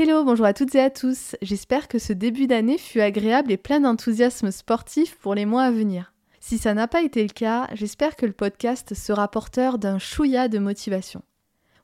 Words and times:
Hello, 0.00 0.22
bonjour 0.22 0.46
à 0.46 0.54
toutes 0.54 0.76
et 0.76 0.80
à 0.80 0.90
tous. 0.90 1.34
J'espère 1.42 1.88
que 1.88 1.98
ce 1.98 2.12
début 2.12 2.46
d'année 2.46 2.78
fut 2.78 3.00
agréable 3.00 3.50
et 3.50 3.56
plein 3.56 3.80
d'enthousiasme 3.80 4.52
sportif 4.52 5.16
pour 5.16 5.34
les 5.34 5.44
mois 5.44 5.64
à 5.64 5.72
venir. 5.72 6.12
Si 6.38 6.56
ça 6.56 6.72
n'a 6.72 6.86
pas 6.86 7.02
été 7.02 7.20
le 7.20 7.30
cas, 7.30 7.66
j'espère 7.72 8.14
que 8.14 8.24
le 8.24 8.30
podcast 8.30 8.94
sera 8.94 9.26
porteur 9.26 9.76
d'un 9.76 9.98
chouïa 9.98 10.46
de 10.46 10.60
motivation. 10.60 11.22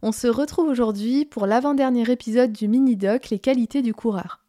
On 0.00 0.12
se 0.12 0.28
retrouve 0.28 0.68
aujourd'hui 0.68 1.24
pour 1.24 1.46
l'avant-dernier 1.46 2.08
épisode 2.08 2.52
du 2.52 2.68
mini-doc 2.68 3.30
Les 3.30 3.40
qualités 3.40 3.82
du 3.82 3.94
coureur. 3.94 4.43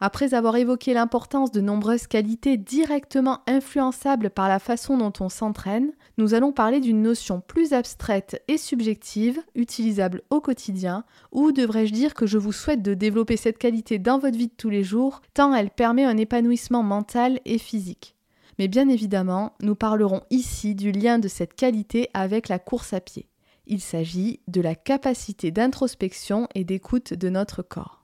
Après 0.00 0.32
avoir 0.32 0.54
évoqué 0.54 0.94
l'importance 0.94 1.50
de 1.50 1.60
nombreuses 1.60 2.06
qualités 2.06 2.56
directement 2.56 3.40
influençables 3.48 4.30
par 4.30 4.48
la 4.48 4.60
façon 4.60 4.96
dont 4.96 5.12
on 5.18 5.28
s'entraîne, 5.28 5.90
nous 6.18 6.34
allons 6.34 6.52
parler 6.52 6.78
d'une 6.78 7.02
notion 7.02 7.40
plus 7.40 7.72
abstraite 7.72 8.40
et 8.46 8.58
subjective, 8.58 9.40
utilisable 9.56 10.22
au 10.30 10.40
quotidien, 10.40 11.04
ou 11.32 11.50
devrais-je 11.50 11.92
dire 11.92 12.14
que 12.14 12.26
je 12.26 12.38
vous 12.38 12.52
souhaite 12.52 12.82
de 12.82 12.94
développer 12.94 13.36
cette 13.36 13.58
qualité 13.58 13.98
dans 13.98 14.20
votre 14.20 14.38
vie 14.38 14.46
de 14.46 14.56
tous 14.56 14.70
les 14.70 14.84
jours, 14.84 15.20
tant 15.34 15.52
elle 15.52 15.70
permet 15.70 16.04
un 16.04 16.16
épanouissement 16.16 16.84
mental 16.84 17.40
et 17.44 17.58
physique. 17.58 18.14
Mais 18.60 18.68
bien 18.68 18.88
évidemment, 18.88 19.54
nous 19.60 19.74
parlerons 19.74 20.22
ici 20.30 20.76
du 20.76 20.92
lien 20.92 21.18
de 21.18 21.28
cette 21.28 21.54
qualité 21.54 22.08
avec 22.14 22.48
la 22.48 22.60
course 22.60 22.92
à 22.92 23.00
pied. 23.00 23.26
Il 23.66 23.80
s'agit 23.80 24.40
de 24.46 24.60
la 24.60 24.74
capacité 24.74 25.50
d'introspection 25.50 26.48
et 26.54 26.64
d'écoute 26.64 27.14
de 27.14 27.28
notre 27.28 27.62
corps. 27.62 27.97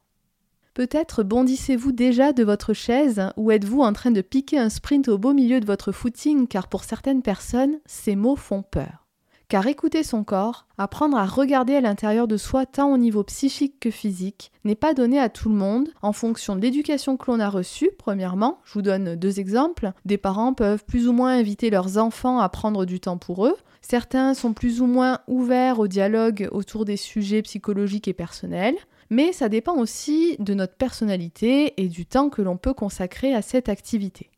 Peut-être 0.75 1.23
bondissez-vous 1.23 1.93
déjà 1.93 2.33
de 2.33 2.43
votre 2.43 2.73
chaise 2.73 3.29
ou 3.37 3.53
êtes-vous 3.53 3.83
en 3.83 3.93
train 3.93 4.11
de 4.11 4.21
piquer 4.21 4.59
un 4.59 4.69
sprint 4.69 5.07
au 5.07 5.19
beau 5.19 5.33
milieu 5.33 5.61
de 5.61 5.67
votre 5.67 5.93
footing 5.93 6.49
car 6.49 6.67
pour 6.67 6.83
certaines 6.83 7.23
personnes, 7.23 7.79
ces 7.87 8.17
mots 8.17 8.35
font 8.35 8.63
peur. 8.63 9.07
Car 9.47 9.69
écouter 9.69 10.03
son 10.03 10.25
corps, 10.25 10.67
apprendre 10.77 11.17
à 11.17 11.27
regarder 11.27 11.77
à 11.77 11.81
l'intérieur 11.81 12.27
de 12.27 12.37
soi 12.37 12.67
tant 12.67 12.93
au 12.93 12.97
niveau 12.97 13.23
psychique 13.23 13.79
que 13.79 13.91
physique, 13.91 14.51
n'est 14.65 14.75
pas 14.75 14.95
donné 14.95 15.21
à 15.21 15.29
tout 15.29 15.49
le 15.49 15.55
monde 15.55 15.91
en 16.03 16.13
fonction 16.13 16.57
de 16.57 16.63
l'éducation 16.63 17.17
que 17.17 17.31
l'on 17.31 17.39
a 17.39 17.51
reçue, 17.51 17.91
premièrement. 17.97 18.59
Je 18.65 18.73
vous 18.73 18.83
donne 18.83 19.15
deux 19.15 19.39
exemples. 19.39 19.93
Des 20.05 20.19
parents 20.19 20.55
peuvent 20.55 20.85
plus 20.85 21.07
ou 21.07 21.13
moins 21.13 21.39
inviter 21.39 21.71
leurs 21.71 21.99
enfants 21.99 22.41
à 22.41 22.49
prendre 22.49 22.85
du 22.85 22.99
temps 22.99 23.19
pour 23.19 23.47
eux. 23.47 23.57
Certains 23.81 24.35
sont 24.35 24.55
plus 24.55 24.81
ou 24.81 24.87
moins 24.87 25.21
ouverts 25.29 25.79
au 25.79 25.87
dialogue 25.87 26.49
autour 26.51 26.85
des 26.85 26.97
sujets 26.97 27.43
psychologiques 27.43 28.09
et 28.09 28.15
personnels 28.15 28.77
mais 29.11 29.33
ça 29.33 29.49
dépend 29.49 29.77
aussi 29.77 30.37
de 30.39 30.55
notre 30.55 30.77
personnalité 30.77 31.75
et 31.83 31.89
du 31.89 32.07
temps 32.07 32.31
que 32.31 32.43
l'on 32.43 32.57
peut 32.57 32.75
consacrer 32.75 33.35
à 33.35 33.43
cette 33.43 33.69
activité. 33.69 34.31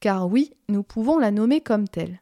Car 0.00 0.28
oui, 0.28 0.52
nous 0.68 0.82
pouvons 0.82 1.18
la 1.18 1.30
nommer 1.30 1.60
comme 1.60 1.88
telle. 1.88 2.20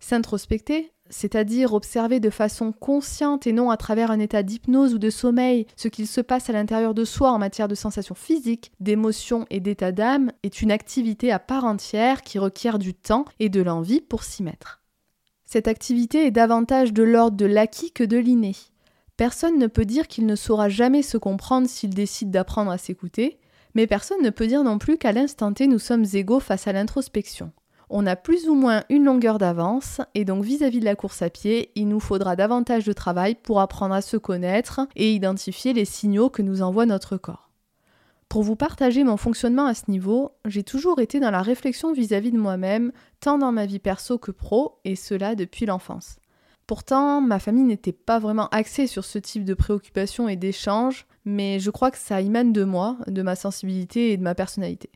S'introspecter, 0.00 0.92
c'est-à-dire 1.12 1.74
observer 1.74 2.18
de 2.18 2.30
façon 2.30 2.72
consciente 2.72 3.46
et 3.46 3.52
non 3.52 3.70
à 3.70 3.76
travers 3.76 4.10
un 4.10 4.18
état 4.18 4.42
d'hypnose 4.42 4.94
ou 4.94 4.98
de 4.98 5.10
sommeil 5.10 5.66
ce 5.76 5.88
qu'il 5.88 6.08
se 6.08 6.20
passe 6.20 6.50
à 6.50 6.52
l'intérieur 6.52 6.94
de 6.94 7.04
soi 7.04 7.30
en 7.30 7.38
matière 7.38 7.68
de 7.68 7.74
sensations 7.74 8.14
physiques, 8.14 8.72
d'émotions 8.80 9.46
et 9.50 9.60
d'état 9.60 9.92
d'âme, 9.92 10.32
est 10.42 10.62
une 10.62 10.72
activité 10.72 11.30
à 11.30 11.38
part 11.38 11.64
entière 11.64 12.22
qui 12.22 12.38
requiert 12.38 12.78
du 12.78 12.94
temps 12.94 13.26
et 13.38 13.50
de 13.50 13.62
l'envie 13.62 14.00
pour 14.00 14.24
s'y 14.24 14.42
mettre. 14.42 14.82
Cette 15.44 15.68
activité 15.68 16.26
est 16.26 16.30
davantage 16.30 16.94
de 16.94 17.02
l'ordre 17.02 17.36
de 17.36 17.46
l'acquis 17.46 17.92
que 17.92 18.04
de 18.04 18.16
l'inné. 18.16 18.54
Personne 19.16 19.58
ne 19.58 19.66
peut 19.66 19.84
dire 19.84 20.08
qu'il 20.08 20.26
ne 20.26 20.36
saura 20.36 20.68
jamais 20.68 21.02
se 21.02 21.18
comprendre 21.18 21.68
s'il 21.68 21.90
décide 21.90 22.30
d'apprendre 22.30 22.70
à 22.70 22.78
s'écouter, 22.78 23.38
mais 23.74 23.86
personne 23.86 24.22
ne 24.22 24.30
peut 24.30 24.46
dire 24.46 24.64
non 24.64 24.78
plus 24.78 24.98
qu'à 24.98 25.12
l'instant 25.12 25.52
T 25.52 25.66
nous 25.66 25.78
sommes 25.78 26.04
égaux 26.14 26.40
face 26.40 26.66
à 26.66 26.72
l'introspection. 26.72 27.52
On 27.90 28.06
a 28.06 28.16
plus 28.16 28.48
ou 28.48 28.54
moins 28.54 28.84
une 28.88 29.04
longueur 29.04 29.36
d'avance, 29.36 30.00
et 30.14 30.24
donc 30.24 30.44
vis-à-vis 30.44 30.80
de 30.80 30.86
la 30.86 30.96
course 30.96 31.20
à 31.20 31.28
pied, 31.28 31.70
il 31.74 31.88
nous 31.88 32.00
faudra 32.00 32.36
davantage 32.36 32.84
de 32.84 32.92
travail 32.94 33.34
pour 33.34 33.60
apprendre 33.60 33.94
à 33.94 34.00
se 34.00 34.16
connaître 34.16 34.80
et 34.96 35.12
identifier 35.12 35.74
les 35.74 35.84
signaux 35.84 36.30
que 36.30 36.40
nous 36.40 36.62
envoie 36.62 36.86
notre 36.86 37.18
corps. 37.18 37.50
Pour 38.30 38.44
vous 38.44 38.56
partager 38.56 39.04
mon 39.04 39.18
fonctionnement 39.18 39.66
à 39.66 39.74
ce 39.74 39.90
niveau, 39.90 40.30
j'ai 40.46 40.62
toujours 40.62 41.00
été 41.00 41.20
dans 41.20 41.30
la 41.30 41.42
réflexion 41.42 41.92
vis-à-vis 41.92 42.30
-vis 42.30 42.32
de 42.32 42.38
moi-même, 42.38 42.92
tant 43.20 43.36
dans 43.36 43.52
ma 43.52 43.66
vie 43.66 43.78
perso 43.78 44.16
que 44.16 44.30
pro, 44.30 44.80
et 44.86 44.96
cela 44.96 45.34
depuis 45.34 45.66
l'enfance. 45.66 46.16
Pourtant, 46.66 47.20
ma 47.20 47.38
famille 47.38 47.64
n'était 47.64 47.92
pas 47.92 48.18
vraiment 48.18 48.48
axée 48.48 48.86
sur 48.86 49.04
ce 49.04 49.18
type 49.18 49.44
de 49.44 49.54
préoccupation 49.54 50.28
et 50.28 50.36
d'échange, 50.36 51.06
mais 51.24 51.58
je 51.60 51.70
crois 51.70 51.90
que 51.90 51.98
ça 51.98 52.20
émane 52.20 52.52
de 52.52 52.64
moi, 52.64 52.96
de 53.06 53.22
ma 53.22 53.36
sensibilité 53.36 54.12
et 54.12 54.16
de 54.16 54.22
ma 54.22 54.34
personnalité. 54.34 54.90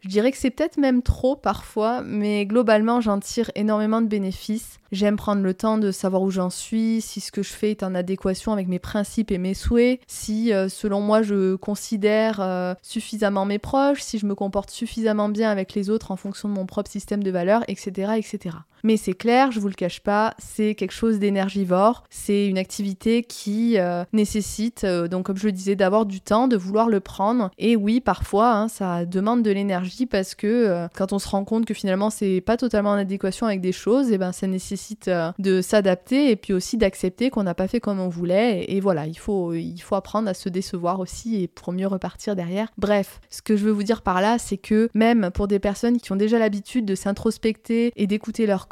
Je 0.00 0.08
dirais 0.08 0.32
que 0.32 0.38
c'est 0.38 0.50
peut-être 0.50 0.78
même 0.78 1.02
trop 1.02 1.36
parfois, 1.36 2.02
mais 2.02 2.44
globalement 2.44 3.00
j'en 3.00 3.20
tire 3.20 3.52
énormément 3.54 4.02
de 4.02 4.08
bénéfices 4.08 4.80
J'aime 4.92 5.16
prendre 5.16 5.40
le 5.40 5.54
temps 5.54 5.78
de 5.78 5.90
savoir 5.90 6.20
où 6.20 6.30
j'en 6.30 6.50
suis, 6.50 7.00
si 7.00 7.20
ce 7.20 7.32
que 7.32 7.42
je 7.42 7.48
fais 7.48 7.70
est 7.70 7.82
en 7.82 7.94
adéquation 7.94 8.52
avec 8.52 8.68
mes 8.68 8.78
principes 8.78 9.30
et 9.30 9.38
mes 9.38 9.54
souhaits, 9.54 10.00
si 10.06 10.52
euh, 10.52 10.68
selon 10.68 11.00
moi 11.00 11.22
je 11.22 11.54
considère 11.54 12.42
euh, 12.42 12.74
suffisamment 12.82 13.46
mes 13.46 13.58
proches, 13.58 14.02
si 14.02 14.18
je 14.18 14.26
me 14.26 14.34
comporte 14.34 14.70
suffisamment 14.70 15.30
bien 15.30 15.50
avec 15.50 15.72
les 15.72 15.88
autres 15.88 16.10
en 16.10 16.16
fonction 16.16 16.46
de 16.46 16.52
mon 16.52 16.66
propre 16.66 16.90
système 16.90 17.22
de 17.22 17.30
valeurs, 17.30 17.64
etc. 17.68 18.12
etc. 18.18 18.56
Mais 18.82 18.96
c'est 18.96 19.14
clair, 19.14 19.52
je 19.52 19.60
vous 19.60 19.68
le 19.68 19.74
cache 19.74 20.00
pas, 20.00 20.34
c'est 20.38 20.74
quelque 20.74 20.92
chose 20.92 21.18
d'énergivore, 21.18 22.04
c'est 22.10 22.46
une 22.46 22.58
activité 22.58 23.22
qui 23.22 23.78
euh, 23.78 24.04
nécessite, 24.12 24.84
donc 24.84 25.26
comme 25.26 25.36
je 25.36 25.46
le 25.46 25.52
disais, 25.52 25.76
d'avoir 25.76 26.06
du 26.06 26.20
temps, 26.20 26.48
de 26.48 26.56
vouloir 26.56 26.88
le 26.88 27.00
prendre. 27.00 27.50
Et 27.58 27.76
oui, 27.76 28.00
parfois, 28.00 28.52
hein, 28.52 28.68
ça 28.68 29.04
demande 29.04 29.42
de 29.42 29.50
l'énergie 29.50 30.06
parce 30.06 30.34
que 30.34 30.88
quand 30.94 31.12
on 31.12 31.18
se 31.18 31.28
rend 31.28 31.44
compte 31.44 31.64
que 31.64 31.74
finalement 31.74 32.10
c'est 32.10 32.40
pas 32.40 32.56
totalement 32.56 32.90
en 32.90 32.94
adéquation 32.94 33.46
avec 33.46 33.60
des 33.60 33.72
choses, 33.72 34.10
et 34.10 34.14
eh 34.14 34.18
ben 34.18 34.32
ça 34.32 34.46
nécessite 34.46 35.08
euh, 35.08 35.32
de 35.38 35.60
s'adapter 35.60 36.30
et 36.30 36.36
puis 36.36 36.52
aussi 36.52 36.76
d'accepter 36.76 37.30
qu'on 37.30 37.42
n'a 37.42 37.54
pas 37.54 37.68
fait 37.68 37.80
comme 37.80 38.00
on 38.00 38.08
voulait. 38.08 38.64
Et, 38.68 38.80
voilà, 38.80 39.06
il 39.06 39.18
faut, 39.18 39.54
il 39.54 39.78
faut 39.78 39.94
apprendre 39.94 40.28
à 40.28 40.34
se 40.34 40.48
décevoir 40.48 41.00
aussi 41.00 41.42
et 41.42 41.48
pour 41.48 41.72
mieux 41.72 41.86
repartir 41.86 42.36
derrière. 42.36 42.68
Bref, 42.78 43.20
ce 43.30 43.42
que 43.42 43.56
je 43.56 43.64
veux 43.64 43.70
vous 43.70 43.82
dire 43.82 44.02
par 44.02 44.20
là, 44.20 44.38
c'est 44.38 44.56
que 44.56 44.88
même 44.94 45.30
pour 45.32 45.48
des 45.48 45.58
personnes 45.58 45.98
qui 45.98 46.12
ont 46.12 46.16
déjà 46.16 46.38
l'habitude 46.38 46.84
de 46.84 46.94
s'introspecter 46.94 47.92
et 47.96 48.06
d'écouter 48.06 48.46
leur 48.46 48.68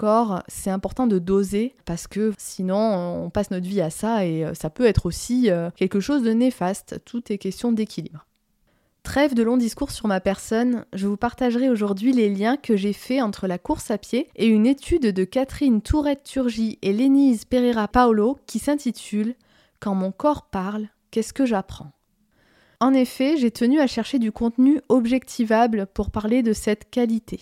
c'est 0.49 0.71
important 0.71 1.07
de 1.07 1.19
doser 1.19 1.75
parce 1.85 2.07
que 2.07 2.33
sinon 2.39 3.25
on 3.25 3.31
passe 3.31 3.51
notre 3.51 3.67
vie 3.67 3.81
à 3.81 3.91
ça 3.91 4.25
et 4.25 4.45
euh, 4.45 4.55
ça 4.55 4.71
peut 4.71 4.87
être 4.87 5.07
aussi 5.07 5.51
euh, 5.51 5.71
quelque 5.77 6.01
chose 6.01 6.23
de 6.23 6.33
néfaste. 6.33 7.01
Tout 7.05 7.33
est 7.33 7.39
question 7.39 7.73
d'équilibre. 7.73 8.27
Trêve 9.03 9.35
de 9.35 9.43
longs 9.43 9.57
discours 9.57 9.91
sur 9.91 10.07
ma 10.07 10.21
personne, 10.21 10.85
je 10.93 11.07
vous 11.07 11.17
partagerai 11.17 11.71
aujourd'hui 11.71 12.13
les 12.13 12.29
liens 12.29 12.57
que 12.59 12.77
j'ai 12.77 12.93
faits 12.93 13.23
entre 13.23 13.47
la 13.47 13.59
course 13.59 13.91
à 13.91 13.97
pied 13.97 14.29
et 14.37 14.47
une 14.47 14.67
étude 14.67 15.07
de 15.07 15.25
Catherine 15.25 15.81
Tourette-Turgy 15.81 16.79
et 16.83 16.93
Lénise 16.93 17.47
Pereira 17.47 17.89
Paolo 17.89 18.39
qui 18.47 18.59
s'intitule 18.59 19.35
Quand 19.81 19.95
mon 19.95 20.13
corps 20.13 20.51
parle, 20.51 20.89
qu'est-ce 21.11 21.33
que 21.33 21.47
j'apprends? 21.47 21.93
En 22.79 22.93
effet, 22.93 23.37
j'ai 23.37 23.51
tenu 23.51 23.81
à 23.81 23.87
chercher 23.87 24.19
du 24.19 24.33
contenu 24.33 24.81
objectivable 24.89 25.87
pour 25.93 26.11
parler 26.11 26.43
de 26.43 26.53
cette 26.53 26.91
qualité. 26.91 27.41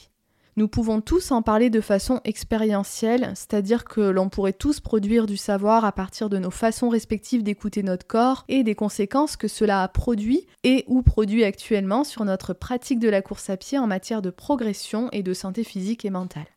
Nous 0.58 0.66
pouvons 0.66 1.00
tous 1.00 1.30
en 1.30 1.40
parler 1.40 1.70
de 1.70 1.80
façon 1.80 2.20
expérientielle, 2.24 3.30
c'est-à-dire 3.36 3.84
que 3.84 4.00
l'on 4.00 4.28
pourrait 4.28 4.52
tous 4.52 4.80
produire 4.80 5.26
du 5.26 5.36
savoir 5.36 5.84
à 5.84 5.92
partir 5.92 6.28
de 6.28 6.36
nos 6.36 6.50
façons 6.50 6.88
respectives 6.88 7.44
d'écouter 7.44 7.84
notre 7.84 8.08
corps 8.08 8.44
et 8.48 8.64
des 8.64 8.74
conséquences 8.74 9.36
que 9.36 9.46
cela 9.46 9.84
a 9.84 9.86
produit 9.86 10.48
et 10.64 10.82
ou 10.88 11.02
produit 11.02 11.44
actuellement 11.44 12.02
sur 12.02 12.24
notre 12.24 12.54
pratique 12.54 12.98
de 12.98 13.08
la 13.08 13.22
course 13.22 13.50
à 13.50 13.56
pied 13.56 13.78
en 13.78 13.86
matière 13.86 14.20
de 14.20 14.30
progression 14.30 15.08
et 15.12 15.22
de 15.22 15.32
santé 15.32 15.62
physique 15.62 16.04
et 16.04 16.10
mentale. 16.10 16.48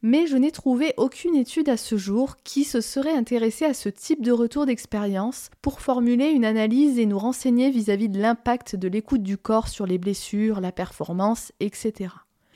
Mais 0.00 0.26
je 0.26 0.38
n'ai 0.38 0.50
trouvé 0.50 0.94
aucune 0.96 1.34
étude 1.34 1.68
à 1.68 1.76
ce 1.76 1.98
jour 1.98 2.36
qui 2.44 2.64
se 2.64 2.80
serait 2.80 3.12
intéressée 3.12 3.66
à 3.66 3.74
ce 3.74 3.90
type 3.90 4.22
de 4.22 4.32
retour 4.32 4.64
d'expérience 4.64 5.50
pour 5.60 5.82
formuler 5.82 6.30
une 6.30 6.46
analyse 6.46 6.98
et 6.98 7.04
nous 7.04 7.18
renseigner 7.18 7.70
vis-à-vis 7.70 8.08
-vis 8.08 8.12
de 8.12 8.18
l'impact 8.22 8.76
de 8.76 8.88
l'écoute 8.88 9.22
du 9.22 9.36
corps 9.36 9.68
sur 9.68 9.84
les 9.84 9.98
blessures, 9.98 10.62
la 10.62 10.72
performance, 10.72 11.52
etc. 11.60 12.14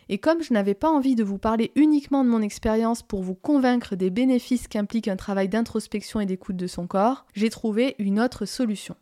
Et 0.09 0.19
comme 0.19 0.43
je 0.43 0.53
n'avais 0.53 0.75
pas 0.75 0.91
envie 0.91 1.17
de 1.17 1.25
vous 1.25 1.39
parler 1.39 1.73
uniquement 1.75 2.25
de 2.25 2.29
mon 2.29 2.43
expérience 2.43 3.03
pour 3.03 3.23
vous 3.23 3.35
convaincre 3.35 3.97
des 3.97 4.11
bénéfices 4.11 4.69
qu'implique 4.69 5.09
un 5.09 5.17
travail 5.17 5.49
d'introspection 5.49 6.21
et 6.21 6.27
d'écoute 6.27 6.57
de 6.57 6.67
son 6.67 6.87
corps, 6.87 7.27
j'ai 7.35 7.51
trouvé 7.51 7.97
une 7.99 8.21
autre 8.21 8.45
solution. 8.45 8.97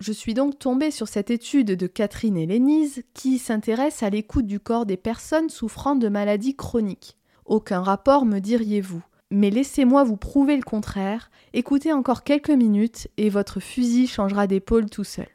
Je 0.00 0.12
suis 0.12 0.34
donc 0.34 0.58
tombée 0.58 0.90
sur 0.90 1.08
cette 1.08 1.30
étude 1.30 1.76
de 1.76 1.86
Catherine 1.86 2.36
et 2.36 2.46
Lénise 2.46 3.02
qui 3.12 3.38
s'intéresse 3.38 4.02
à 4.02 4.10
l'écoute 4.10 4.46
du 4.46 4.58
corps 4.58 4.86
des 4.86 4.96
personnes 4.96 5.50
souffrant 5.50 5.94
de 5.94 6.08
maladies 6.08 6.56
chroniques. 6.56 7.18
Aucun 7.44 7.82
rapport, 7.82 8.24
me 8.24 8.38
diriez-vous. 8.38 9.02
Mais 9.30 9.50
laissez-moi 9.50 10.02
vous 10.04 10.16
prouver 10.16 10.56
le 10.56 10.62
contraire, 10.62 11.30
écoutez 11.52 11.92
encore 11.92 12.24
quelques 12.24 12.50
minutes 12.50 13.08
et 13.16 13.28
votre 13.28 13.60
fusil 13.60 14.06
changera 14.06 14.46
d'épaule 14.46 14.90
tout 14.90 15.04
seul. 15.04 15.28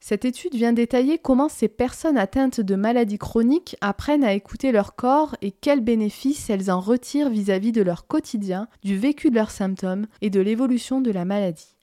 Cette 0.00 0.24
étude 0.24 0.54
vient 0.54 0.72
détailler 0.72 1.18
comment 1.18 1.48
ces 1.48 1.68
personnes 1.68 2.18
atteintes 2.18 2.60
de 2.60 2.76
maladies 2.76 3.18
chroniques 3.18 3.76
apprennent 3.80 4.24
à 4.24 4.32
écouter 4.32 4.70
leur 4.70 4.94
corps 4.94 5.36
et 5.42 5.50
quels 5.50 5.80
bénéfices 5.80 6.48
elles 6.50 6.70
en 6.70 6.80
retirent 6.80 7.30
vis-à-vis 7.30 7.72
de 7.72 7.82
leur 7.82 8.06
quotidien, 8.06 8.68
du 8.84 8.96
vécu 8.96 9.30
de 9.30 9.34
leurs 9.34 9.50
symptômes 9.50 10.06
et 10.20 10.30
de 10.30 10.40
l'évolution 10.40 11.00
de 11.00 11.10
la 11.10 11.24
maladie. 11.24 11.74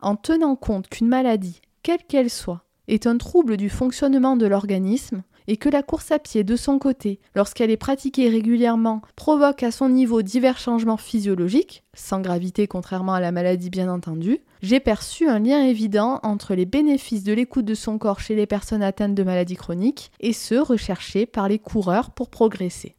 En 0.00 0.16
tenant 0.16 0.56
compte 0.56 0.88
qu'une 0.88 1.08
maladie, 1.08 1.62
quelle 1.82 2.02
qu'elle 2.02 2.30
soit, 2.30 2.64
est 2.88 3.06
un 3.06 3.16
trouble 3.16 3.56
du 3.56 3.70
fonctionnement 3.70 4.36
de 4.36 4.46
l'organisme, 4.46 5.22
et 5.46 5.56
que 5.56 5.68
la 5.68 5.82
course 5.82 6.10
à 6.10 6.18
pied, 6.18 6.44
de 6.44 6.56
son 6.56 6.78
côté, 6.78 7.20
lorsqu'elle 7.34 7.70
est 7.70 7.76
pratiquée 7.76 8.28
régulièrement, 8.28 9.02
provoque 9.16 9.62
à 9.62 9.70
son 9.70 9.88
niveau 9.88 10.22
divers 10.22 10.58
changements 10.58 10.96
physiologiques, 10.96 11.84
sans 11.94 12.20
gravité 12.20 12.66
contrairement 12.66 13.14
à 13.14 13.20
la 13.20 13.32
maladie 13.32 13.70
bien 13.70 13.90
entendu, 13.90 14.40
j'ai 14.62 14.80
perçu 14.80 15.28
un 15.28 15.38
lien 15.38 15.62
évident 15.62 16.20
entre 16.22 16.54
les 16.54 16.66
bénéfices 16.66 17.24
de 17.24 17.32
l'écoute 17.32 17.66
de 17.66 17.74
son 17.74 17.98
corps 17.98 18.20
chez 18.20 18.34
les 18.34 18.46
personnes 18.46 18.82
atteintes 18.82 19.14
de 19.14 19.22
maladies 19.22 19.56
chroniques 19.56 20.10
et 20.20 20.32
ceux 20.32 20.62
recherchés 20.62 21.26
par 21.26 21.48
les 21.48 21.58
coureurs 21.58 22.10
pour 22.10 22.30
progresser. 22.30 22.96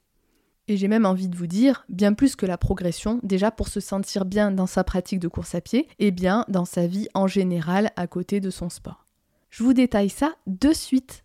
Et 0.67 0.77
j'ai 0.77 0.87
même 0.87 1.05
envie 1.05 1.27
de 1.27 1.35
vous 1.35 1.47
dire, 1.47 1.85
bien 1.89 2.13
plus 2.13 2.35
que 2.35 2.45
la 2.45 2.57
progression, 2.57 3.19
déjà 3.21 3.51
pour 3.51 3.67
se 3.67 3.79
sentir 3.79 4.25
bien 4.25 4.51
dans 4.51 4.65
sa 4.65 4.83
pratique 4.83 5.19
de 5.19 5.27
course 5.27 5.53
à 5.53 5.61
pied, 5.61 5.87
et 5.99 6.09
bien 6.09 6.43
dans 6.47 6.65
sa 6.65 6.87
vie 6.87 7.07
en 7.13 7.27
général 7.27 7.91
à 7.95 8.07
côté 8.07 8.39
de 8.39 8.49
son 8.49 8.69
sport. 8.69 9.05
Je 9.51 9.63
vous 9.63 9.73
détaille 9.73 10.09
ça 10.09 10.33
de 10.47 10.73
suite 10.73 11.24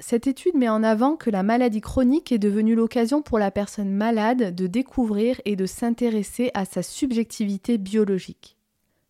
cette 0.00 0.26
étude 0.26 0.56
met 0.56 0.68
en 0.68 0.82
avant 0.82 1.16
que 1.16 1.30
la 1.30 1.42
maladie 1.42 1.80
chronique 1.80 2.32
est 2.32 2.38
devenue 2.38 2.74
l'occasion 2.74 3.22
pour 3.22 3.38
la 3.38 3.50
personne 3.50 3.90
malade 3.90 4.54
de 4.54 4.66
découvrir 4.66 5.40
et 5.44 5.56
de 5.56 5.66
s'intéresser 5.66 6.50
à 6.54 6.64
sa 6.64 6.82
subjectivité 6.82 7.78
biologique. 7.78 8.56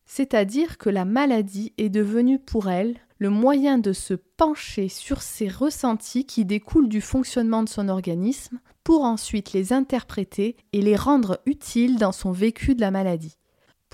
C'est-à-dire 0.06 0.76
que 0.76 0.90
la 0.90 1.04
maladie 1.04 1.72
est 1.78 1.88
devenue 1.88 2.38
pour 2.38 2.68
elle 2.68 2.96
le 3.18 3.30
moyen 3.30 3.78
de 3.78 3.92
se 3.92 4.14
pencher 4.14 4.88
sur 4.88 5.22
ses 5.22 5.48
ressentis 5.48 6.26
qui 6.26 6.44
découlent 6.44 6.88
du 6.88 7.00
fonctionnement 7.00 7.62
de 7.62 7.68
son 7.68 7.88
organisme 7.88 8.60
pour 8.82 9.04
ensuite 9.04 9.54
les 9.54 9.72
interpréter 9.72 10.56
et 10.74 10.82
les 10.82 10.96
rendre 10.96 11.40
utiles 11.46 11.96
dans 11.96 12.12
son 12.12 12.32
vécu 12.32 12.74
de 12.74 12.82
la 12.82 12.90
maladie. 12.90 13.38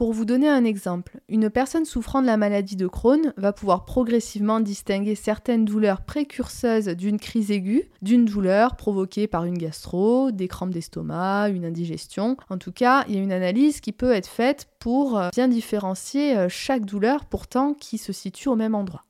Pour 0.01 0.15
vous 0.15 0.25
donner 0.25 0.49
un 0.49 0.65
exemple, 0.65 1.21
une 1.29 1.51
personne 1.51 1.85
souffrant 1.85 2.23
de 2.23 2.27
la 2.27 2.39
maladie 2.39 2.75
de 2.75 2.87
Crohn 2.87 3.35
va 3.37 3.53
pouvoir 3.53 3.85
progressivement 3.85 4.61
distinguer 4.61 5.15
certaines 5.15 5.67
douleurs 5.67 6.01
précurseuses 6.01 6.87
d'une 6.87 7.19
crise 7.19 7.51
aiguë, 7.51 7.91
d'une 8.01 8.25
douleur 8.25 8.77
provoquée 8.77 9.27
par 9.27 9.45
une 9.45 9.59
gastro, 9.59 10.31
des 10.31 10.49
crampes 10.49 10.71
d'estomac, 10.71 11.51
une 11.51 11.67
indigestion. 11.67 12.39
En 12.49 12.57
tout 12.57 12.73
cas, 12.73 13.05
il 13.09 13.15
y 13.15 13.19
a 13.19 13.23
une 13.23 13.31
analyse 13.31 13.83
qui 13.83 13.93
peut 13.93 14.13
être 14.13 14.27
faite 14.27 14.69
pour 14.79 15.19
euh, 15.19 15.29
bien 15.35 15.49
différencier 15.49 16.35
euh, 16.35 16.49
chaque 16.49 16.87
douleur 16.87 17.27
pourtant 17.27 17.75
qui 17.75 17.99
se 17.99 18.15
situe 18.15 18.49
au 18.49 18.57
même 18.57 18.75
endroit. 18.75 19.05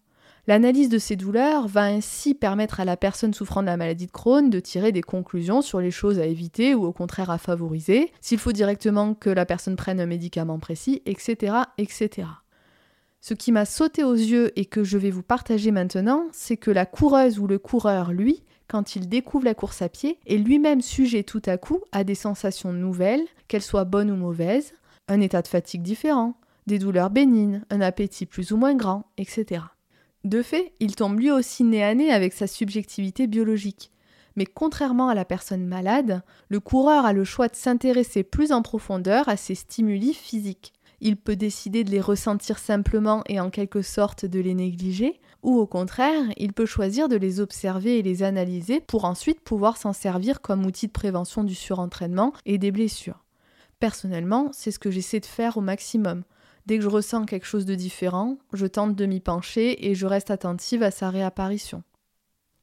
L'analyse 0.50 0.88
de 0.88 0.98
ces 0.98 1.14
douleurs 1.14 1.68
va 1.68 1.84
ainsi 1.84 2.34
permettre 2.34 2.80
à 2.80 2.84
la 2.84 2.96
personne 2.96 3.32
souffrant 3.32 3.60
de 3.60 3.66
la 3.66 3.76
maladie 3.76 4.06
de 4.06 4.10
Crohn 4.10 4.50
de 4.50 4.58
tirer 4.58 4.90
des 4.90 5.00
conclusions 5.00 5.62
sur 5.62 5.78
les 5.78 5.92
choses 5.92 6.18
à 6.18 6.26
éviter 6.26 6.74
ou 6.74 6.86
au 6.86 6.92
contraire 6.92 7.30
à 7.30 7.38
favoriser, 7.38 8.10
s'il 8.20 8.40
faut 8.40 8.50
directement 8.50 9.14
que 9.14 9.30
la 9.30 9.46
personne 9.46 9.76
prenne 9.76 10.00
un 10.00 10.06
médicament 10.06 10.58
précis, 10.58 11.02
etc. 11.06 11.54
etc. 11.78 12.26
Ce 13.20 13.32
qui 13.32 13.52
m'a 13.52 13.64
sauté 13.64 14.02
aux 14.02 14.12
yeux 14.12 14.50
et 14.58 14.64
que 14.64 14.82
je 14.82 14.98
vais 14.98 15.12
vous 15.12 15.22
partager 15.22 15.70
maintenant, 15.70 16.24
c'est 16.32 16.56
que 16.56 16.72
la 16.72 16.84
coureuse 16.84 17.38
ou 17.38 17.46
le 17.46 17.60
coureur, 17.60 18.10
lui, 18.10 18.42
quand 18.66 18.96
il 18.96 19.08
découvre 19.08 19.44
la 19.44 19.54
course 19.54 19.82
à 19.82 19.88
pied, 19.88 20.18
est 20.26 20.36
lui-même 20.36 20.80
sujet 20.80 21.22
tout 21.22 21.42
à 21.46 21.58
coup 21.58 21.78
à 21.92 22.02
des 22.02 22.16
sensations 22.16 22.72
nouvelles, 22.72 23.24
qu'elles 23.46 23.62
soient 23.62 23.84
bonnes 23.84 24.10
ou 24.10 24.16
mauvaises, 24.16 24.72
un 25.06 25.20
état 25.20 25.42
de 25.42 25.46
fatigue 25.46 25.82
différent, 25.82 26.34
des 26.66 26.80
douleurs 26.80 27.10
bénignes, 27.10 27.62
un 27.70 27.80
appétit 27.80 28.26
plus 28.26 28.50
ou 28.50 28.56
moins 28.56 28.74
grand, 28.74 29.04
etc. 29.16 29.60
De 30.24 30.42
fait, 30.42 30.72
il 30.80 30.96
tombe 30.96 31.18
lui 31.18 31.30
aussi 31.30 31.64
nez 31.64 31.82
à 31.82 31.94
nez 31.94 32.12
avec 32.12 32.32
sa 32.32 32.46
subjectivité 32.46 33.26
biologique. 33.26 33.90
Mais 34.36 34.46
contrairement 34.46 35.08
à 35.08 35.14
la 35.14 35.24
personne 35.24 35.66
malade, 35.66 36.22
le 36.48 36.60
coureur 36.60 37.04
a 37.04 37.12
le 37.12 37.24
choix 37.24 37.48
de 37.48 37.56
s'intéresser 37.56 38.22
plus 38.22 38.52
en 38.52 38.62
profondeur 38.62 39.28
à 39.28 39.36
ses 39.36 39.54
stimuli 39.54 40.14
physiques. 40.14 40.72
Il 41.00 41.16
peut 41.16 41.36
décider 41.36 41.82
de 41.82 41.90
les 41.90 42.00
ressentir 42.00 42.58
simplement 42.58 43.24
et 43.26 43.40
en 43.40 43.48
quelque 43.48 43.80
sorte 43.80 44.26
de 44.26 44.38
les 44.38 44.54
négliger, 44.54 45.18
ou 45.42 45.58
au 45.58 45.66
contraire, 45.66 46.24
il 46.36 46.52
peut 46.52 46.66
choisir 46.66 47.08
de 47.08 47.16
les 47.16 47.40
observer 47.40 47.98
et 47.98 48.02
les 48.02 48.22
analyser 48.22 48.80
pour 48.80 49.06
ensuite 49.06 49.40
pouvoir 49.40 49.78
s'en 49.78 49.94
servir 49.94 50.42
comme 50.42 50.66
outil 50.66 50.88
de 50.88 50.92
prévention 50.92 51.42
du 51.42 51.54
surentraînement 51.54 52.34
et 52.44 52.58
des 52.58 52.70
blessures. 52.70 53.24
Personnellement, 53.78 54.50
c'est 54.52 54.70
ce 54.70 54.78
que 54.78 54.90
j'essaie 54.90 55.20
de 55.20 55.26
faire 55.26 55.56
au 55.56 55.62
maximum. 55.62 56.22
Dès 56.70 56.78
que 56.78 56.84
je 56.84 56.88
ressens 56.88 57.24
quelque 57.26 57.48
chose 57.48 57.64
de 57.64 57.74
différent, 57.74 58.38
je 58.52 58.64
tente 58.64 58.94
de 58.94 59.04
m'y 59.04 59.18
pencher 59.18 59.90
et 59.90 59.96
je 59.96 60.06
reste 60.06 60.30
attentive 60.30 60.84
à 60.84 60.92
sa 60.92 61.10
réapparition. 61.10 61.82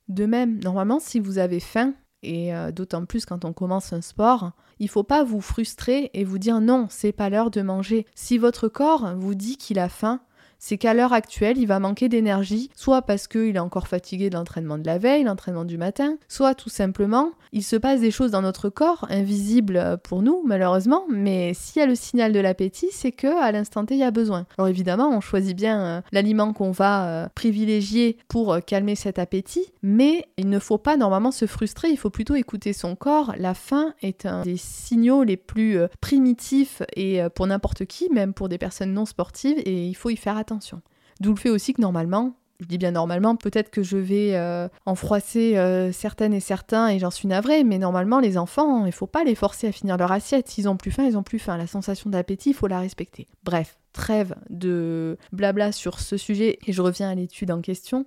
De 0.08 0.26
même, 0.26 0.64
normalement, 0.64 1.02
si 1.02 1.20
vous 1.20 1.40
avez 1.40 1.60
faim, 1.60 1.94
et 2.24 2.56
euh, 2.56 2.72
d'autant 2.72 3.04
plus 3.04 3.26
quand 3.26 3.44
on 3.44 3.52
commence 3.52 3.92
un 3.92 4.00
sport, 4.00 4.54
il 4.80 4.88
faut 4.88 5.04
pas 5.04 5.26
vous 5.26 5.42
frustrer 5.42 6.10
et 6.14 6.24
vous 6.24 6.38
dire 6.38 6.62
non, 6.62 6.88
c'est 6.90 7.12
pas 7.12 7.30
l'heure 7.30 7.52
de 7.52 7.62
manger. 7.62 8.06
Si 8.16 8.38
votre 8.38 8.70
corps 8.70 9.14
vous 9.18 9.36
dit 9.36 9.58
qu'il 9.58 9.78
a 9.78 9.90
faim, 9.90 10.22
c'est 10.60 10.78
qu'à 10.78 10.94
l'heure 10.94 11.14
actuelle, 11.14 11.58
il 11.58 11.68
va 11.68 11.80
manquer 11.80 12.10
d'énergie, 12.10 12.70
soit 12.76 13.02
parce 13.02 13.28
qu'il 13.28 13.56
est 13.56 13.60
encore 13.60 13.88
fatigué 13.88 14.30
de 14.30 14.36
l'entraînement 14.36 14.78
de 14.78 14.86
la 14.86 14.98
veille, 14.98 15.24
l'entraînement 15.24 15.66
du 15.66 15.78
matin, 15.78 16.18
soit 16.28 16.56
tout 16.56 16.70
simplement, 16.70 17.32
il 17.54 17.64
se 17.64 17.76
passe 17.76 18.02
des 18.02 18.12
choses 18.12 18.32
dans 18.32 18.42
notre 18.42 18.70
corps, 18.70 19.06
invisibles 19.10 19.98
pour 20.04 20.22
nous, 20.22 20.44
malheureusement, 20.46 21.06
mais 21.10 21.54
s'il 21.54 21.80
y 21.80 21.84
a 21.84 21.88
le 21.88 21.96
signal 21.96 22.34
de 22.34 22.40
l'appétit, 22.40 22.90
c'est 22.92 23.12
que 23.12 23.28
à 23.42 23.52
l'instant 23.52 23.86
T, 23.86 23.96
il 23.96 24.00
y 24.00 24.04
a 24.04 24.12
besoin. 24.12 24.46
Alors 24.58 24.68
évidemment, 24.68 25.10
on 25.10 25.22
choisit 25.22 25.56
bien 25.56 25.80
euh, 25.80 26.02
l'aliment 26.12 26.54
qu'on 26.54 26.72
va 26.72 27.08
euh, 27.08 27.28
privilégier 27.34 28.18
pour 28.28 28.54
euh, 28.54 28.60
calmer 28.60 28.96
cet 28.96 29.20
appétit, 29.20 29.66
mais 29.82 30.26
il 30.38 30.50
ne 30.50 30.60
faut 30.60 30.78
pas 30.78 30.98
normalement 30.98 31.32
se 31.32 31.46
frustrer, 31.46 31.90
il 31.90 31.98
faut 31.98 32.10
plutôt 32.10 32.36
écouter 32.36 32.74
son 32.74 32.96
corps. 32.96 33.34
La 33.38 33.54
faim 33.54 33.94
est 34.02 34.26
un 34.26 34.42
des 34.42 34.58
signaux 34.58 35.24
les 35.24 35.38
plus 35.38 35.80
primitifs 36.02 36.82
et 36.96 37.22
pour 37.36 37.48
n'importe 37.48 37.86
qui, 37.86 38.10
même 38.12 38.34
pour 38.34 38.50
des 38.50 38.58
personnes 38.58 38.94
non 38.94 39.06
sportives, 39.06 39.58
et 39.60 39.88
il 39.88 39.96
faut 39.96 40.10
y 40.10 40.16
faire 40.16 40.38
attention 40.38 40.47
D'où 41.20 41.32
le 41.32 41.38
fait 41.38 41.50
aussi 41.50 41.74
que 41.74 41.82
normalement, 41.82 42.36
je 42.60 42.66
dis 42.66 42.78
bien 42.78 42.92
normalement, 42.92 43.36
peut-être 43.36 43.70
que 43.70 43.84
je 43.84 43.98
vais 43.98 44.36
euh, 44.36 44.68
en 44.86 44.96
froisser 44.96 45.58
euh, 45.58 45.92
certaines 45.92 46.34
et 46.34 46.40
certains 46.40 46.90
et 46.90 46.98
j'en 46.98 47.12
suis 47.12 47.28
navrée, 47.28 47.64
mais 47.64 47.78
normalement 47.78 48.20
les 48.20 48.38
enfants, 48.38 48.86
il 48.86 48.92
faut 48.92 49.08
pas 49.08 49.24
les 49.24 49.36
forcer 49.36 49.68
à 49.68 49.72
finir 49.72 49.98
leur 49.98 50.12
assiette. 50.12 50.48
S'ils 50.48 50.68
ont 50.68 50.76
plus 50.76 50.92
faim, 50.92 51.06
ils 51.06 51.18
ont 51.18 51.24
plus 51.24 51.40
faim. 51.40 51.58
La 51.58 51.68
sensation 51.68 52.10
d'appétit, 52.10 52.50
il 52.50 52.56
faut 52.56 52.68
la 52.68 52.80
respecter. 52.80 53.28
Bref, 53.44 53.78
trêve 53.94 54.36
de 54.50 55.18
blabla 55.32 55.72
sur 55.72 56.00
ce 56.00 56.18
sujet 56.18 56.58
et 56.66 56.74
je 56.74 56.82
reviens 56.82 57.10
à 57.10 57.16
l'étude 57.16 57.52
en 57.52 57.62
question. 57.62 58.06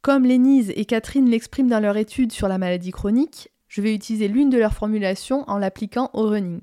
Comme 0.00 0.24
Lénise 0.24 0.72
et 0.74 0.84
Catherine 0.84 1.28
l'expriment 1.28 1.68
dans 1.68 1.80
leur 1.80 1.96
étude 1.96 2.32
sur 2.32 2.48
la 2.48 2.58
maladie 2.58 2.90
chronique, 2.90 3.50
je 3.68 3.80
vais 3.80 3.94
utiliser 3.94 4.28
l'une 4.28 4.50
de 4.50 4.58
leurs 4.58 4.74
formulations 4.74 5.48
en 5.48 5.58
l'appliquant 5.58 6.10
au 6.12 6.28
running. 6.28 6.60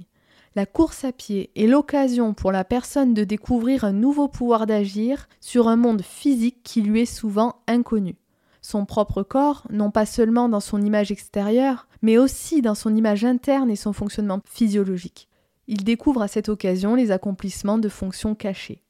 La 0.60 0.66
course 0.66 1.06
à 1.06 1.14
pied 1.14 1.52
est 1.56 1.68
l'occasion 1.68 2.34
pour 2.34 2.52
la 2.52 2.66
personne 2.66 3.14
de 3.14 3.24
découvrir 3.24 3.86
un 3.86 3.94
nouveau 3.94 4.28
pouvoir 4.28 4.68
d'agir 4.68 5.30
sur 5.40 5.70
un 5.70 5.78
monde 5.78 6.02
physique 6.02 6.64
qui 6.64 6.82
lui 6.82 7.04
est 7.04 7.06
souvent 7.06 7.62
inconnu. 7.66 8.18
Son 8.62 8.84
propre 8.84 9.24
corps, 9.24 9.66
non 9.70 9.90
pas 9.90 10.06
seulement 10.06 10.50
dans 10.50 10.60
son 10.60 10.82
image 10.82 11.14
extérieure, 11.14 11.88
mais 12.02 12.18
aussi 12.18 12.62
dans 12.62 12.76
son 12.76 12.94
image 12.94 13.24
interne 13.24 13.72
et 13.72 13.78
son 13.78 13.94
fonctionnement 13.94 14.42
physiologique. 14.44 15.30
Il 15.68 15.86
découvre 15.86 16.24
à 16.24 16.28
cette 16.28 16.50
occasion 16.50 16.94
les 16.94 17.12
accomplissements 17.12 17.78
de 17.78 17.88
fonctions 17.88 18.36
cachées. 18.36 18.84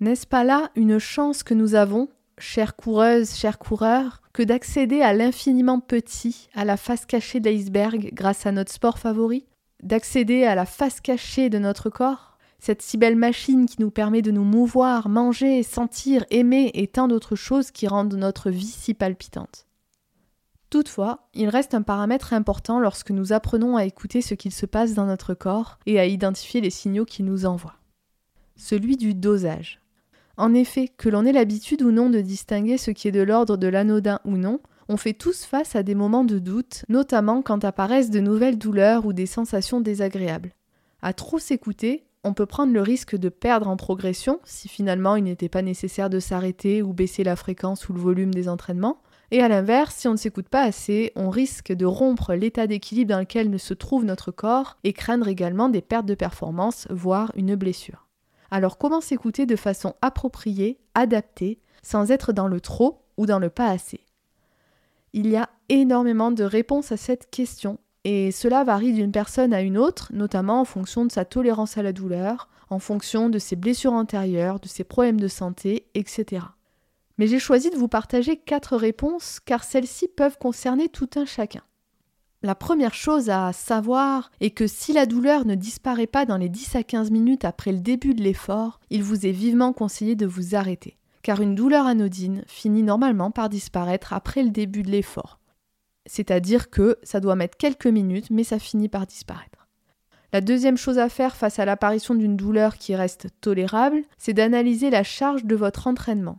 N'est-ce 0.00 0.26
pas 0.26 0.44
là 0.44 0.70
une 0.76 0.98
chance 0.98 1.42
que 1.42 1.52
nous 1.52 1.74
avons, 1.74 2.08
chères 2.38 2.74
coureuses, 2.74 3.34
chers 3.34 3.58
coureurs, 3.58 4.22
que 4.32 4.42
d'accéder 4.42 5.02
à 5.02 5.12
l'infiniment 5.12 5.80
petit, 5.80 6.48
à 6.54 6.64
la 6.64 6.78
face 6.78 7.04
cachée 7.04 7.38
de 7.38 7.50
l'iceberg 7.50 8.12
grâce 8.14 8.46
à 8.46 8.52
notre 8.52 8.72
sport 8.72 8.98
favori? 8.98 9.44
D'accéder 9.82 10.44
à 10.44 10.54
la 10.54 10.66
face 10.66 11.00
cachée 11.00 11.50
de 11.50 11.58
notre 11.58 11.90
corps, 11.90 12.38
cette 12.58 12.82
si 12.82 12.98
belle 12.98 13.16
machine 13.16 13.66
qui 13.66 13.80
nous 13.80 13.90
permet 13.90 14.22
de 14.22 14.30
nous 14.30 14.44
mouvoir, 14.44 15.08
manger, 15.08 15.62
sentir, 15.62 16.24
aimer 16.30 16.70
et 16.74 16.86
tant 16.86 17.08
d'autres 17.08 17.36
choses 17.36 17.70
qui 17.70 17.88
rendent 17.88 18.14
notre 18.14 18.50
vie 18.50 18.66
si 18.66 18.94
palpitante. 18.94 19.66
Toutefois, 20.68 21.28
il 21.34 21.48
reste 21.48 21.74
un 21.74 21.82
paramètre 21.82 22.32
important 22.32 22.78
lorsque 22.78 23.10
nous 23.10 23.32
apprenons 23.32 23.76
à 23.76 23.84
écouter 23.84 24.22
ce 24.22 24.34
qu'il 24.34 24.52
se 24.52 24.66
passe 24.66 24.94
dans 24.94 25.06
notre 25.06 25.34
corps 25.34 25.78
et 25.86 25.98
à 25.98 26.06
identifier 26.06 26.60
les 26.60 26.70
signaux 26.70 27.04
qu'il 27.04 27.24
nous 27.24 27.44
envoie. 27.44 27.74
Celui 28.54 28.96
du 28.96 29.14
dosage. 29.14 29.80
En 30.36 30.54
effet, 30.54 30.88
que 30.88 31.08
l'on 31.08 31.26
ait 31.26 31.32
l'habitude 31.32 31.82
ou 31.82 31.90
non 31.90 32.08
de 32.08 32.20
distinguer 32.20 32.78
ce 32.78 32.92
qui 32.92 33.08
est 33.08 33.12
de 33.12 33.20
l'ordre 33.20 33.56
de 33.56 33.66
l'anodin 33.66 34.20
ou 34.24 34.36
non, 34.36 34.60
on 34.90 34.96
fait 34.96 35.14
tous 35.14 35.44
face 35.44 35.76
à 35.76 35.84
des 35.84 35.94
moments 35.94 36.24
de 36.24 36.40
doute, 36.40 36.84
notamment 36.88 37.42
quand 37.42 37.64
apparaissent 37.64 38.10
de 38.10 38.18
nouvelles 38.18 38.58
douleurs 38.58 39.06
ou 39.06 39.12
des 39.12 39.26
sensations 39.26 39.80
désagréables. 39.80 40.50
À 41.00 41.12
trop 41.12 41.38
s'écouter, 41.38 42.08
on 42.24 42.34
peut 42.34 42.44
prendre 42.44 42.72
le 42.72 42.82
risque 42.82 43.14
de 43.14 43.28
perdre 43.28 43.68
en 43.68 43.76
progression 43.76 44.40
si 44.42 44.68
finalement 44.68 45.14
il 45.14 45.22
n'était 45.22 45.48
pas 45.48 45.62
nécessaire 45.62 46.10
de 46.10 46.18
s'arrêter 46.18 46.82
ou 46.82 46.92
baisser 46.92 47.22
la 47.22 47.36
fréquence 47.36 47.88
ou 47.88 47.92
le 47.92 48.00
volume 48.00 48.34
des 48.34 48.48
entraînements. 48.48 49.00
Et 49.30 49.40
à 49.40 49.48
l'inverse, 49.48 49.94
si 49.94 50.08
on 50.08 50.12
ne 50.12 50.16
s'écoute 50.16 50.48
pas 50.48 50.62
assez, 50.62 51.12
on 51.14 51.30
risque 51.30 51.72
de 51.72 51.86
rompre 51.86 52.34
l'état 52.34 52.66
d'équilibre 52.66 53.12
dans 53.12 53.20
lequel 53.20 53.56
se 53.60 53.74
trouve 53.74 54.04
notre 54.04 54.32
corps 54.32 54.76
et 54.82 54.92
craindre 54.92 55.28
également 55.28 55.68
des 55.68 55.82
pertes 55.82 56.06
de 56.06 56.16
performance, 56.16 56.88
voire 56.90 57.30
une 57.36 57.54
blessure. 57.54 58.08
Alors 58.50 58.76
comment 58.76 59.00
s'écouter 59.00 59.46
de 59.46 59.54
façon 59.54 59.94
appropriée, 60.02 60.80
adaptée, 60.96 61.60
sans 61.80 62.10
être 62.10 62.32
dans 62.32 62.48
le 62.48 62.60
trop 62.60 63.04
ou 63.16 63.26
dans 63.26 63.38
le 63.38 63.50
pas 63.50 63.68
assez? 63.68 64.00
Il 65.12 65.28
y 65.28 65.36
a 65.36 65.50
énormément 65.68 66.30
de 66.30 66.44
réponses 66.44 66.92
à 66.92 66.96
cette 66.96 67.30
question 67.30 67.78
et 68.04 68.30
cela 68.30 68.64
varie 68.64 68.92
d'une 68.92 69.12
personne 69.12 69.52
à 69.52 69.60
une 69.60 69.76
autre, 69.76 70.10
notamment 70.12 70.60
en 70.60 70.64
fonction 70.64 71.04
de 71.04 71.12
sa 71.12 71.24
tolérance 71.24 71.76
à 71.76 71.82
la 71.82 71.92
douleur, 71.92 72.48
en 72.70 72.78
fonction 72.78 73.28
de 73.28 73.38
ses 73.38 73.56
blessures 73.56 73.92
antérieures, 73.92 74.60
de 74.60 74.68
ses 74.68 74.84
problèmes 74.84 75.20
de 75.20 75.28
santé, 75.28 75.86
etc. 75.94 76.46
Mais 77.18 77.26
j'ai 77.26 77.38
choisi 77.38 77.70
de 77.70 77.76
vous 77.76 77.88
partager 77.88 78.36
quatre 78.36 78.76
réponses 78.76 79.40
car 79.44 79.64
celles-ci 79.64 80.08
peuvent 80.08 80.38
concerner 80.38 80.88
tout 80.88 81.10
un 81.16 81.26
chacun. 81.26 81.62
La 82.42 82.54
première 82.54 82.94
chose 82.94 83.28
à 83.28 83.52
savoir 83.52 84.30
est 84.40 84.52
que 84.52 84.66
si 84.66 84.94
la 84.94 85.04
douleur 85.04 85.44
ne 85.44 85.54
disparaît 85.54 86.06
pas 86.06 86.24
dans 86.24 86.38
les 86.38 86.48
10 86.48 86.76
à 86.76 86.82
15 86.82 87.10
minutes 87.10 87.44
après 87.44 87.72
le 87.72 87.80
début 87.80 88.14
de 88.14 88.22
l'effort, 88.22 88.80
il 88.88 89.02
vous 89.02 89.26
est 89.26 89.32
vivement 89.32 89.74
conseillé 89.74 90.14
de 90.14 90.24
vous 90.24 90.54
arrêter, 90.54 90.96
car 91.22 91.40
une 91.40 91.54
douleur 91.54 91.86
anodine 91.86 92.42
finit 92.46 92.82
normalement 92.82 93.30
par 93.30 93.48
disparaître 93.48 94.12
après 94.12 94.42
le 94.42 94.50
début 94.50 94.82
de 94.82 94.90
l'effort. 94.90 95.38
C'est-à-dire 96.06 96.70
que 96.70 96.98
ça 97.02 97.20
doit 97.20 97.36
mettre 97.36 97.56
quelques 97.56 97.86
minutes, 97.86 98.30
mais 98.30 98.44
ça 98.44 98.58
finit 98.58 98.88
par 98.88 99.06
disparaître. 99.06 99.68
La 100.32 100.40
deuxième 100.40 100.76
chose 100.76 100.98
à 100.98 101.08
faire 101.08 101.34
face 101.34 101.58
à 101.58 101.64
l'apparition 101.64 102.14
d'une 102.14 102.36
douleur 102.36 102.78
qui 102.78 102.94
reste 102.94 103.28
tolérable, 103.40 104.02
c'est 104.16 104.32
d'analyser 104.32 104.88
la 104.90 105.02
charge 105.02 105.44
de 105.44 105.56
votre 105.56 105.86
entraînement. 105.88 106.38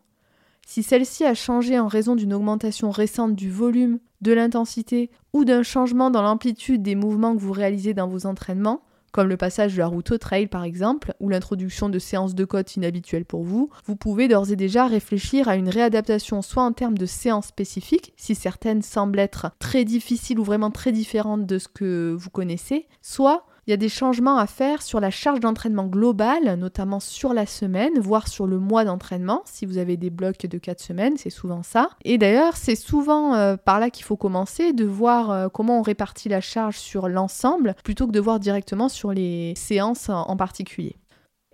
Si 0.65 0.83
celle-ci 0.83 1.25
a 1.25 1.33
changé 1.33 1.77
en 1.77 1.87
raison 1.87 2.15
d'une 2.15 2.33
augmentation 2.33 2.91
récente 2.91 3.35
du 3.35 3.51
volume, 3.51 3.99
de 4.21 4.31
l'intensité 4.31 5.09
ou 5.33 5.43
d'un 5.43 5.63
changement 5.63 6.09
dans 6.09 6.21
l'amplitude 6.21 6.81
des 6.81 6.95
mouvements 6.95 7.35
que 7.35 7.41
vous 7.41 7.51
réalisez 7.51 7.93
dans 7.93 8.07
vos 8.07 8.25
entraînements, 8.25 8.81
comme 9.11 9.27
le 9.27 9.37
passage 9.37 9.73
de 9.73 9.79
la 9.79 9.87
route 9.87 10.11
au 10.11 10.17
trail 10.17 10.47
par 10.47 10.63
exemple, 10.63 11.13
ou 11.19 11.29
l'introduction 11.29 11.89
de 11.89 11.99
séances 11.99 12.35
de 12.35 12.45
côte 12.45 12.75
inhabituelles 12.75 13.25
pour 13.25 13.43
vous, 13.43 13.69
vous 13.85 13.95
pouvez 13.95 14.27
d'ores 14.27 14.51
et 14.51 14.55
déjà 14.55 14.87
réfléchir 14.87 15.47
à 15.47 15.55
une 15.55 15.69
réadaptation 15.69 16.41
soit 16.41 16.63
en 16.63 16.73
termes 16.73 16.97
de 16.97 17.05
séances 17.05 17.47
spécifiques, 17.47 18.13
si 18.17 18.35
certaines 18.35 18.81
semblent 18.81 19.19
être 19.19 19.51
très 19.59 19.85
difficiles 19.85 20.39
ou 20.39 20.43
vraiment 20.43 20.71
très 20.71 20.91
différentes 20.91 21.45
de 21.45 21.59
ce 21.59 21.67
que 21.67 22.15
vous 22.17 22.29
connaissez, 22.29 22.87
soit 23.01 23.45
il 23.67 23.71
y 23.71 23.73
a 23.73 23.77
des 23.77 23.89
changements 23.89 24.37
à 24.37 24.47
faire 24.47 24.81
sur 24.81 24.99
la 24.99 25.11
charge 25.11 25.39
d'entraînement 25.39 25.85
globale, 25.85 26.55
notamment 26.57 26.99
sur 26.99 27.33
la 27.33 27.45
semaine, 27.45 27.99
voire 27.99 28.27
sur 28.27 28.47
le 28.47 28.59
mois 28.59 28.85
d'entraînement. 28.85 29.43
Si 29.45 29.65
vous 29.65 29.77
avez 29.77 29.97
des 29.97 30.09
blocs 30.09 30.45
de 30.45 30.57
4 30.57 30.79
semaines, 30.79 31.17
c'est 31.17 31.29
souvent 31.29 31.63
ça. 31.63 31.89
Et 32.03 32.17
d'ailleurs, 32.17 32.57
c'est 32.57 32.75
souvent 32.75 33.35
euh, 33.35 33.57
par 33.57 33.79
là 33.79 33.89
qu'il 33.89 34.05
faut 34.05 34.17
commencer, 34.17 34.73
de 34.73 34.85
voir 34.85 35.31
euh, 35.31 35.47
comment 35.47 35.79
on 35.79 35.83
répartit 35.83 36.29
la 36.29 36.41
charge 36.41 36.77
sur 36.77 37.07
l'ensemble, 37.07 37.75
plutôt 37.83 38.07
que 38.07 38.11
de 38.11 38.19
voir 38.19 38.39
directement 38.39 38.89
sur 38.89 39.11
les 39.11 39.53
séances 39.55 40.09
en 40.09 40.35
particulier. 40.35 40.95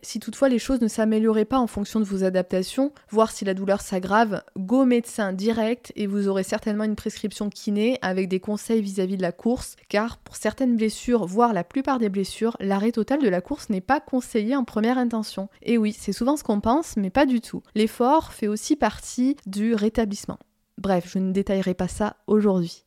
Si 0.07 0.21
toutefois 0.21 0.47
les 0.47 0.57
choses 0.57 0.79
ne 0.79 0.87
s'amélioraient 0.87 1.43
pas 1.43 1.59
en 1.59 1.67
fonction 1.67 1.99
de 1.99 2.05
vos 2.05 2.23
adaptations, 2.23 2.93
voir 3.09 3.29
si 3.29 3.43
la 3.43 3.53
douleur 3.53 3.81
s'aggrave, 3.81 4.41
go 4.55 4.85
médecin 4.85 5.33
direct 5.33 5.91
et 5.97 6.07
vous 6.07 6.29
aurez 6.29 6.43
certainement 6.43 6.85
une 6.85 6.95
prescription 6.95 7.49
kiné 7.49 7.99
avec 8.01 8.29
des 8.29 8.39
conseils 8.39 8.81
vis-à-vis 8.81 9.17
de 9.17 9.21
la 9.21 9.33
course, 9.33 9.75
car 9.89 10.17
pour 10.19 10.37
certaines 10.37 10.77
blessures, 10.77 11.25
voire 11.25 11.51
la 11.51 11.65
plupart 11.65 11.99
des 11.99 12.07
blessures, 12.07 12.55
l'arrêt 12.61 12.93
total 12.93 13.21
de 13.21 13.27
la 13.27 13.41
course 13.41 13.69
n'est 13.69 13.81
pas 13.81 13.99
conseillé 13.99 14.55
en 14.55 14.63
première 14.63 14.97
intention. 14.97 15.49
Et 15.61 15.77
oui, 15.77 15.91
c'est 15.91 16.13
souvent 16.13 16.37
ce 16.37 16.43
qu'on 16.45 16.61
pense, 16.61 16.95
mais 16.95 17.09
pas 17.09 17.25
du 17.25 17.41
tout. 17.41 17.61
L'effort 17.75 18.31
fait 18.31 18.47
aussi 18.47 18.77
partie 18.77 19.35
du 19.45 19.75
rétablissement. 19.75 20.39
Bref, 20.77 21.09
je 21.11 21.19
ne 21.19 21.33
détaillerai 21.33 21.73
pas 21.73 21.89
ça 21.89 22.15
aujourd'hui. 22.27 22.85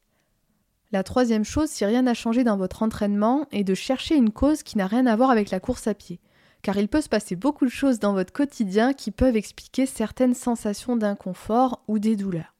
La 0.90 1.02
troisième 1.02 1.44
chose, 1.44 1.68
si 1.68 1.84
rien 1.84 2.00
n'a 2.00 2.14
changé 2.14 2.44
dans 2.44 2.56
votre 2.56 2.82
entraînement, 2.82 3.44
est 3.52 3.62
de 3.62 3.74
chercher 3.74 4.16
une 4.16 4.30
cause 4.30 4.62
qui 4.62 4.78
n'a 4.78 4.86
rien 4.86 5.04
à 5.04 5.16
voir 5.16 5.28
avec 5.28 5.50
la 5.50 5.60
course 5.60 5.86
à 5.86 5.92
pied 5.92 6.18
car 6.62 6.76
il 6.76 6.88
peut 6.88 7.00
se 7.00 7.08
passer 7.08 7.36
beaucoup 7.36 7.64
de 7.64 7.70
choses 7.70 7.98
dans 7.98 8.12
votre 8.12 8.32
quotidien 8.32 8.92
qui 8.92 9.10
peuvent 9.10 9.36
expliquer 9.36 9.86
certaines 9.86 10.34
sensations 10.34 10.96
d'inconfort 10.96 11.82
ou 11.88 11.98
des 11.98 12.16
douleurs. 12.16 12.54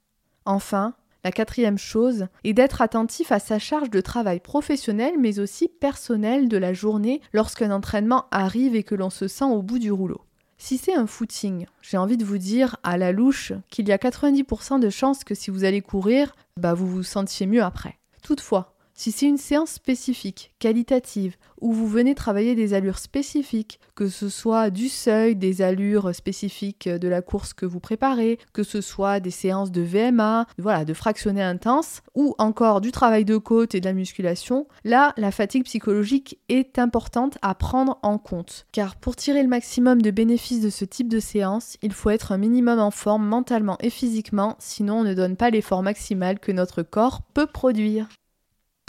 Enfin, 0.45 0.95
la 1.23 1.33
quatrième 1.33 1.79
chose 1.79 2.27
est 2.45 2.55
d'être 2.55 2.81
attentif 2.81 3.31
à 3.31 3.39
sa 3.39 3.59
charge 3.59 3.91
de 3.91 4.01
travail 4.01 4.41
professionnel 4.41 5.15
mais 5.19 5.39
aussi 5.39 5.69
personnel 5.69 6.49
de 6.49 6.57
la 6.57 6.73
journée 6.73 7.21
lorsqu'un 7.33 7.71
entraînement 7.71 8.27
arrive 8.31 8.75
et 8.75 8.85
que 8.85 8.95
l'on 8.95 9.11
se 9.11 9.29
sent 9.29 9.45
au 9.45 9.63
bout 9.63 9.79
du 9.79 9.93
rouleau. 9.93 10.23
Si 10.57 10.77
c'est 10.77 10.95
un 10.95 11.07
footing, 11.07 11.67
j'ai 11.81 11.97
envie 11.97 12.19
de 12.19 12.25
vous 12.25 12.39
dire 12.39 12.77
à 12.83 12.99
la 12.99 13.13
louche 13.13 13.53
qu'il 13.71 13.89
y 13.89 13.93
a 13.93 13.97
90% 13.97 14.79
de 14.79 14.91
chances 14.91 15.25
que 15.25 15.35
si 15.35 15.51
vous 15.51 15.65
allez 15.65 15.81
courir, 15.81 16.35
bah 16.59 16.75
vous 16.75 16.87
vous 16.87 17.03
sentiez 17.03 17.47
mieux 17.47 17.63
après. 17.63 17.99
Toutefois, 18.23 18.75
si 19.01 19.13
c'est 19.13 19.25
une 19.25 19.39
séance 19.39 19.71
spécifique, 19.71 20.53
qualitative, 20.59 21.37
où 21.63 21.73
vous 21.73 21.87
venez 21.87 22.15
travailler 22.15 22.55
des 22.55 22.75
allures 22.75 22.99
spécifiques, 22.99 23.81
que 23.95 24.09
ce 24.09 24.29
soit 24.29 24.69
du 24.69 24.91
seuil, 24.91 25.37
des 25.37 25.63
allures 25.63 26.15
spécifiques 26.15 26.87
de 26.87 27.09
la 27.09 27.23
course 27.23 27.55
que 27.55 27.65
vous 27.65 27.81
préparez, 27.81 28.39
que 28.53 28.63
ce 28.63 28.83
soit 28.83 29.19
des 29.19 29.31
séances 29.31 29.73
de 29.73 29.81
VMA, 29.81 30.45
voilà, 30.59 30.85
de 30.85 30.93
fractionnés 30.93 31.43
intenses, 31.43 32.03
ou 32.15 32.35
encore 32.37 32.83
du 32.83 32.93
travail 32.93 33.25
de 33.25 33.39
côte 33.39 33.75
et 33.75 33.81
de 33.81 33.87
la 33.87 33.95
musculation, 33.95 34.67
là, 34.85 35.15
la 35.17 35.31
fatigue 35.31 35.65
psychologique 35.65 36.39
est 36.51 36.79
importante 36.79 37.39
à 37.41 37.55
prendre 37.55 37.99
en 38.03 38.19
compte. 38.19 38.67
Car 38.71 38.97
pour 38.97 39.17
tirer 39.17 39.43
le 39.43 39.49
maximum 39.49 40.03
de 40.03 40.11
bénéfices 40.11 40.61
de 40.61 40.69
ce 40.69 40.85
type 40.85 41.09
de 41.09 41.21
séance, 41.21 41.79
il 41.81 41.95
faut 41.95 42.11
être 42.11 42.33
un 42.33 42.39
minimum 42.39 42.79
en 42.79 42.91
forme 42.91 43.27
mentalement 43.27 43.79
et 43.81 43.89
physiquement, 43.89 44.57
sinon 44.59 44.99
on 44.99 45.05
ne 45.05 45.15
donne 45.15 45.37
pas 45.37 45.49
l'effort 45.49 45.83
maximal 45.83 46.39
que 46.39 46.53
notre 46.53 46.83
corps 46.83 47.23
peut 47.33 47.47
produire. 47.47 48.07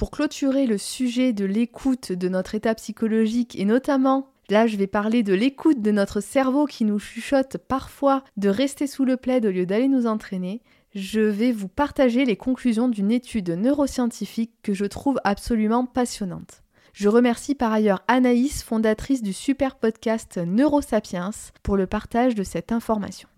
Pour 0.01 0.09
clôturer 0.09 0.65
le 0.65 0.79
sujet 0.79 1.31
de 1.31 1.45
l'écoute 1.45 2.11
de 2.11 2.27
notre 2.27 2.55
état 2.55 2.73
psychologique 2.73 3.55
et 3.59 3.65
notamment 3.65 4.31
Là, 4.49 4.65
je 4.65 4.75
vais 4.75 4.87
parler 4.87 5.21
de 5.21 5.35
l'écoute 5.35 5.79
de 5.83 5.91
notre 5.91 6.21
cerveau 6.21 6.65
qui 6.65 6.85
nous 6.85 6.97
chuchote 6.97 7.57
parfois 7.57 8.23
de 8.35 8.49
rester 8.49 8.87
sous 8.87 9.05
le 9.05 9.15
plaid 9.15 9.45
au 9.45 9.51
lieu 9.51 9.67
d'aller 9.67 9.87
nous 9.87 10.07
entraîner. 10.07 10.63
Je 10.95 11.21
vais 11.21 11.51
vous 11.51 11.67
partager 11.67 12.25
les 12.25 12.35
conclusions 12.35 12.87
d'une 12.87 13.11
étude 13.11 13.51
neuroscientifique 13.51 14.53
que 14.63 14.73
je 14.73 14.85
trouve 14.85 15.19
absolument 15.23 15.85
passionnante. 15.85 16.63
Je 16.93 17.07
remercie 17.07 17.53
par 17.53 17.71
ailleurs 17.71 18.03
Anaïs, 18.07 18.63
fondatrice 18.63 19.21
du 19.21 19.33
super 19.33 19.75
podcast 19.75 20.39
Neurosapiens, 20.43 21.29
pour 21.61 21.77
le 21.77 21.85
partage 21.85 22.33
de 22.33 22.41
cette 22.41 22.71
information. 22.71 23.29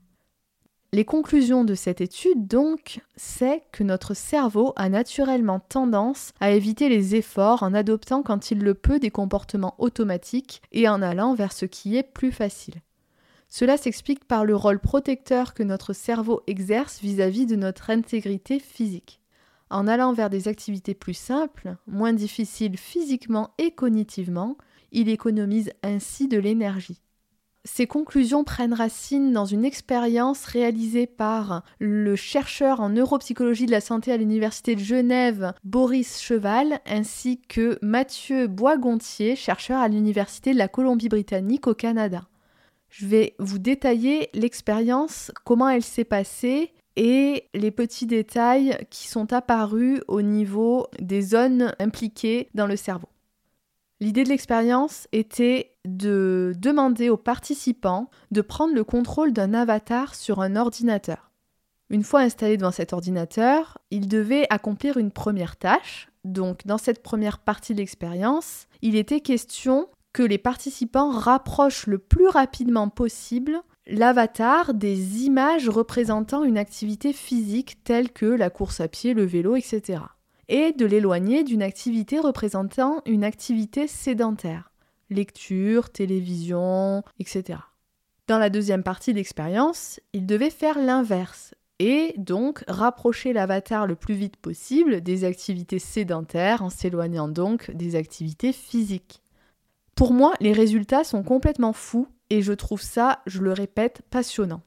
Les 0.93 1.05
conclusions 1.05 1.63
de 1.63 1.73
cette 1.73 2.01
étude, 2.01 2.45
donc, 2.45 3.01
c'est 3.15 3.63
que 3.71 3.83
notre 3.83 4.13
cerveau 4.13 4.73
a 4.75 4.89
naturellement 4.89 5.59
tendance 5.59 6.33
à 6.39 6.51
éviter 6.51 6.87
les 6.87 7.15
efforts 7.15 7.63
en 7.63 7.73
adoptant 7.73 8.21
quand 8.21 8.51
il 8.51 8.59
le 8.59 8.75
peut 8.75 8.99
des 8.99 9.09
comportements 9.09 9.73
automatiques 9.79 10.61
et 10.71 10.87
en 10.87 11.01
allant 11.01 11.33
vers 11.33 11.51
ce 11.51 11.65
qui 11.65 11.97
est 11.97 12.03
plus 12.03 12.31
facile. 12.31 12.75
Cela 13.49 13.75
s'explique 13.75 14.25
par 14.25 14.45
le 14.45 14.55
rôle 14.55 14.77
protecteur 14.77 15.55
que 15.55 15.63
notre 15.63 15.93
cerveau 15.93 16.43
exerce 16.45 17.01
vis-à-vis 17.01 17.47
de 17.47 17.55
notre 17.55 17.89
intégrité 17.89 18.59
physique. 18.59 19.19
En 19.71 19.87
allant 19.87 20.13
vers 20.13 20.29
des 20.29 20.47
activités 20.47 20.93
plus 20.93 21.15
simples, 21.15 21.75
moins 21.87 22.13
difficiles 22.13 22.77
physiquement 22.77 23.49
et 23.57 23.71
cognitivement, 23.71 24.57
il 24.91 25.09
économise 25.09 25.71
ainsi 25.81 26.27
de 26.27 26.37
l'énergie. 26.37 27.01
Ces 27.65 27.87
conclusions 27.87 28.43
prennent 28.43 28.73
racine 28.73 29.31
dans 29.31 29.45
une 29.45 29.63
expérience 29.63 30.43
réalisée 30.45 31.07
par 31.07 31.63
le 31.79 32.17
chercheur 32.17 32.81
en 32.81 32.89
neuropsychologie 32.89 33.67
de 33.67 33.71
la 33.71 33.79
santé 33.79 34.11
à 34.11 34.17
l'Université 34.17 34.75
de 34.75 34.81
Genève, 34.81 35.53
Boris 35.63 36.21
Cheval, 36.21 36.81
ainsi 36.85 37.39
que 37.47 37.79
Mathieu 37.81 38.47
Boisgontier, 38.47 39.37
chercheur 39.37 39.79
à 39.79 39.87
l'Université 39.87 40.51
de 40.51 40.57
la 40.57 40.67
Colombie-Britannique 40.67 41.67
au 41.67 41.73
Canada. 41.73 42.27
Je 42.89 43.07
vais 43.07 43.33
vous 43.39 43.59
détailler 43.59 44.29
l'expérience, 44.33 45.31
comment 45.45 45.69
elle 45.69 45.83
s'est 45.83 46.03
passée 46.03 46.73
et 46.97 47.45
les 47.53 47.71
petits 47.71 48.07
détails 48.07 48.77
qui 48.89 49.07
sont 49.07 49.31
apparus 49.31 50.01
au 50.09 50.21
niveau 50.21 50.87
des 50.99 51.21
zones 51.21 51.73
impliquées 51.79 52.49
dans 52.53 52.67
le 52.67 52.75
cerveau. 52.75 53.07
L'idée 53.99 54.23
de 54.23 54.29
l'expérience 54.29 55.07
était 55.11 55.75
de 55.85 56.53
demander 56.57 57.09
aux 57.09 57.17
participants 57.17 58.09
de 58.31 58.41
prendre 58.41 58.73
le 58.73 58.83
contrôle 58.83 59.33
d'un 59.33 59.53
avatar 59.53 60.15
sur 60.15 60.41
un 60.41 60.55
ordinateur. 60.55 61.31
Une 61.89 62.03
fois 62.03 62.21
installé 62.21 62.57
devant 62.57 62.71
cet 62.71 62.91
ordinateur, 62.91 63.77
ils 63.91 64.07
devaient 64.07 64.47
accomplir 64.49 64.97
une 64.97 65.11
première 65.11 65.57
tâche. 65.57 66.09
Donc 66.23 66.65
dans 66.65 66.77
cette 66.77 67.03
première 67.03 67.39
partie 67.39 67.73
de 67.73 67.79
l'expérience, 67.79 68.67
il 68.81 68.95
était 68.95 69.19
question 69.19 69.87
que 70.11 70.23
les 70.23 70.37
participants 70.37 71.11
rapprochent 71.11 71.87
le 71.87 71.97
plus 71.97 72.27
rapidement 72.27 72.89
possible 72.89 73.61
l'avatar 73.85 74.73
des 74.73 75.23
images 75.25 75.67
représentant 75.67 76.43
une 76.43 76.57
activité 76.57 77.13
physique 77.13 77.83
telle 77.83 78.11
que 78.11 78.25
la 78.25 78.49
course 78.49 78.79
à 78.79 78.87
pied, 78.87 79.13
le 79.13 79.25
vélo, 79.25 79.55
etc 79.55 79.99
et 80.47 80.71
de 80.71 80.85
l'éloigner 80.85 81.43
d'une 81.43 81.61
activité 81.61 82.19
représentant 82.19 83.01
une 83.05 83.23
activité 83.23 83.87
sédentaire, 83.87 84.71
lecture, 85.09 85.89
télévision, 85.89 87.03
etc. 87.19 87.59
Dans 88.27 88.37
la 88.37 88.49
deuxième 88.49 88.83
partie 88.83 89.11
de 89.11 89.17
l'expérience, 89.17 89.99
il 90.13 90.25
devait 90.25 90.49
faire 90.49 90.79
l'inverse 90.79 91.53
et 91.79 92.13
donc 92.17 92.63
rapprocher 92.67 93.33
l'avatar 93.33 93.87
le 93.87 93.95
plus 93.95 94.13
vite 94.13 94.37
possible 94.37 95.01
des 95.01 95.25
activités 95.25 95.79
sédentaires 95.79 96.61
en 96.61 96.69
s'éloignant 96.69 97.27
donc 97.27 97.71
des 97.71 97.95
activités 97.95 98.53
physiques. 98.53 99.21
Pour 99.95 100.13
moi, 100.13 100.33
les 100.39 100.53
résultats 100.53 101.03
sont 101.03 101.23
complètement 101.23 101.73
fous 101.73 102.07
et 102.29 102.41
je 102.41 102.53
trouve 102.53 102.81
ça, 102.81 103.21
je 103.25 103.41
le 103.41 103.51
répète, 103.51 104.01
passionnant. 104.09 104.61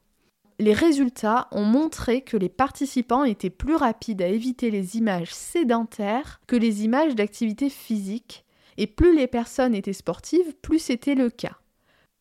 Les 0.59 0.73
résultats 0.73 1.49
ont 1.53 1.65
montré 1.65 2.23
que 2.23 2.37
les 2.37 2.49
participants 2.49 3.25
étaient 3.25 3.51
plus 3.51 3.75
rapides 3.75 4.23
à 4.23 4.29
éviter 4.29 4.71
les 4.71 4.97
images 4.97 5.35
sédentaires 5.35 6.41
que 6.47 6.57
les 6.57 6.85
images 6.85 7.15
d'activité 7.15 7.69
physique, 7.69 8.45
et 8.79 8.87
plus 8.87 9.17
les 9.17 9.27
personnes 9.27 9.75
étaient 9.75 9.93
sportives, 9.93 10.55
plus 10.63 10.79
c'était 10.79 11.15
le 11.15 11.31
cas. 11.31 11.57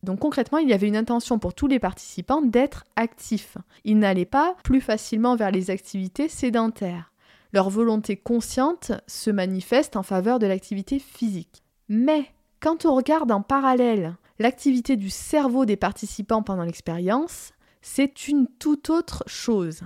Donc 0.02 0.20
concrètement, 0.20 0.58
il 0.58 0.68
y 0.68 0.72
avait 0.72 0.88
une 0.88 0.96
intention 0.96 1.38
pour 1.38 1.54
tous 1.54 1.66
les 1.66 1.78
participants 1.78 2.42
d'être 2.42 2.84
actifs. 2.96 3.56
Ils 3.84 3.98
n'allaient 3.98 4.24
pas 4.24 4.54
plus 4.62 4.80
facilement 4.80 5.36
vers 5.36 5.50
les 5.50 5.70
activités 5.70 6.28
sédentaires. 6.28 7.12
Leur 7.52 7.70
volonté 7.70 8.16
consciente 8.16 8.92
se 9.06 9.30
manifeste 9.30 9.96
en 9.96 10.02
faveur 10.02 10.38
de 10.38 10.46
l'activité 10.46 10.98
physique. 10.98 11.62
Mais 11.88 12.26
quand 12.60 12.84
on 12.84 12.94
regarde 12.94 13.32
en 13.32 13.40
parallèle 13.40 14.14
l'activité 14.38 14.96
du 14.96 15.10
cerveau 15.10 15.64
des 15.64 15.76
participants 15.76 16.42
pendant 16.42 16.64
l'expérience, 16.64 17.52
c'est 17.88 18.26
une 18.26 18.48
toute 18.58 18.90
autre 18.90 19.22
chose. 19.26 19.82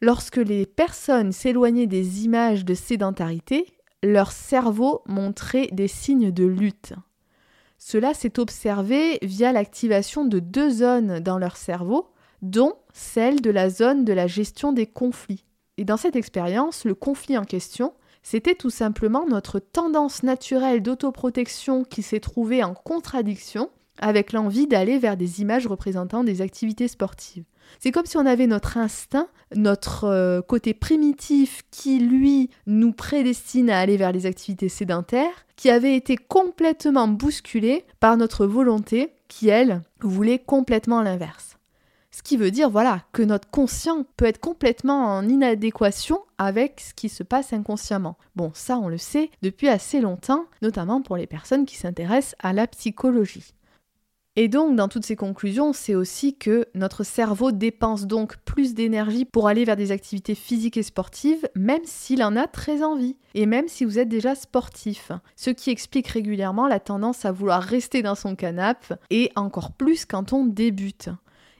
Lorsque 0.00 0.38
les 0.38 0.64
personnes 0.64 1.32
s'éloignaient 1.32 1.86
des 1.86 2.24
images 2.24 2.64
de 2.64 2.72
sédentarité, 2.72 3.66
leur 4.02 4.32
cerveau 4.32 5.02
montrait 5.06 5.68
des 5.72 5.88
signes 5.88 6.32
de 6.32 6.46
lutte. 6.46 6.94
Cela 7.76 8.14
s'est 8.14 8.40
observé 8.40 9.18
via 9.20 9.52
l'activation 9.52 10.24
de 10.24 10.38
deux 10.38 10.70
zones 10.70 11.20
dans 11.20 11.36
leur 11.36 11.58
cerveau, 11.58 12.08
dont 12.40 12.72
celle 12.94 13.42
de 13.42 13.50
la 13.50 13.68
zone 13.68 14.06
de 14.06 14.14
la 14.14 14.26
gestion 14.26 14.72
des 14.72 14.86
conflits. 14.86 15.44
Et 15.76 15.84
dans 15.84 15.98
cette 15.98 16.16
expérience, 16.16 16.86
le 16.86 16.94
conflit 16.94 17.36
en 17.36 17.44
question, 17.44 17.92
c'était 18.22 18.54
tout 18.54 18.70
simplement 18.70 19.26
notre 19.26 19.58
tendance 19.58 20.22
naturelle 20.22 20.82
d'autoprotection 20.82 21.84
qui 21.84 22.02
s'est 22.02 22.20
trouvée 22.20 22.64
en 22.64 22.72
contradiction 22.72 23.70
avec 23.98 24.32
l'envie 24.32 24.66
d'aller 24.66 24.98
vers 24.98 25.16
des 25.16 25.40
images 25.40 25.66
représentant 25.66 26.24
des 26.24 26.40
activités 26.40 26.88
sportives. 26.88 27.44
C'est 27.80 27.92
comme 27.92 28.06
si 28.06 28.16
on 28.16 28.26
avait 28.26 28.46
notre 28.46 28.76
instinct, 28.76 29.28
notre 29.54 30.04
euh, 30.04 30.40
côté 30.40 30.74
primitif 30.74 31.62
qui, 31.70 31.98
lui, 31.98 32.50
nous 32.66 32.92
prédestine 32.92 33.70
à 33.70 33.78
aller 33.78 33.96
vers 33.96 34.12
les 34.12 34.26
activités 34.26 34.68
sédentaires, 34.68 35.46
qui 35.56 35.70
avait 35.70 35.96
été 35.96 36.16
complètement 36.16 37.08
bousculé 37.08 37.84
par 38.00 38.16
notre 38.16 38.46
volonté 38.46 39.12
qui, 39.28 39.48
elle, 39.48 39.82
voulait 40.00 40.38
complètement 40.38 41.02
l'inverse. 41.02 41.58
Ce 42.10 42.22
qui 42.22 42.36
veut 42.36 42.50
dire, 42.50 42.70
voilà, 42.70 43.02
que 43.12 43.22
notre 43.22 43.48
conscient 43.50 44.04
peut 44.16 44.24
être 44.24 44.40
complètement 44.40 45.04
en 45.04 45.28
inadéquation 45.28 46.20
avec 46.38 46.80
ce 46.80 46.94
qui 46.94 47.08
se 47.08 47.22
passe 47.22 47.52
inconsciemment. 47.52 48.16
Bon, 48.34 48.50
ça, 48.54 48.78
on 48.78 48.88
le 48.88 48.98
sait 48.98 49.30
depuis 49.42 49.68
assez 49.68 50.00
longtemps, 50.00 50.46
notamment 50.62 51.00
pour 51.02 51.16
les 51.16 51.26
personnes 51.26 51.66
qui 51.66 51.76
s'intéressent 51.76 52.34
à 52.40 52.52
la 52.52 52.66
psychologie. 52.66 53.54
Et 54.40 54.46
donc, 54.46 54.76
dans 54.76 54.86
toutes 54.86 55.04
ces 55.04 55.16
conclusions, 55.16 55.72
c'est 55.72 55.96
aussi 55.96 56.36
que 56.36 56.66
notre 56.76 57.02
cerveau 57.02 57.50
dépense 57.50 58.06
donc 58.06 58.36
plus 58.44 58.72
d'énergie 58.72 59.24
pour 59.24 59.48
aller 59.48 59.64
vers 59.64 59.74
des 59.74 59.90
activités 59.90 60.36
physiques 60.36 60.76
et 60.76 60.84
sportives, 60.84 61.48
même 61.56 61.82
s'il 61.82 62.22
en 62.22 62.36
a 62.36 62.46
très 62.46 62.84
envie, 62.84 63.16
et 63.34 63.46
même 63.46 63.66
si 63.66 63.84
vous 63.84 63.98
êtes 63.98 64.08
déjà 64.08 64.36
sportif. 64.36 65.10
Ce 65.34 65.50
qui 65.50 65.70
explique 65.70 66.06
régulièrement 66.06 66.68
la 66.68 66.78
tendance 66.78 67.24
à 67.24 67.32
vouloir 67.32 67.60
rester 67.60 68.00
dans 68.00 68.14
son 68.14 68.36
canapé, 68.36 68.94
et 69.10 69.32
encore 69.34 69.72
plus 69.72 70.04
quand 70.04 70.32
on 70.32 70.44
débute. 70.44 71.08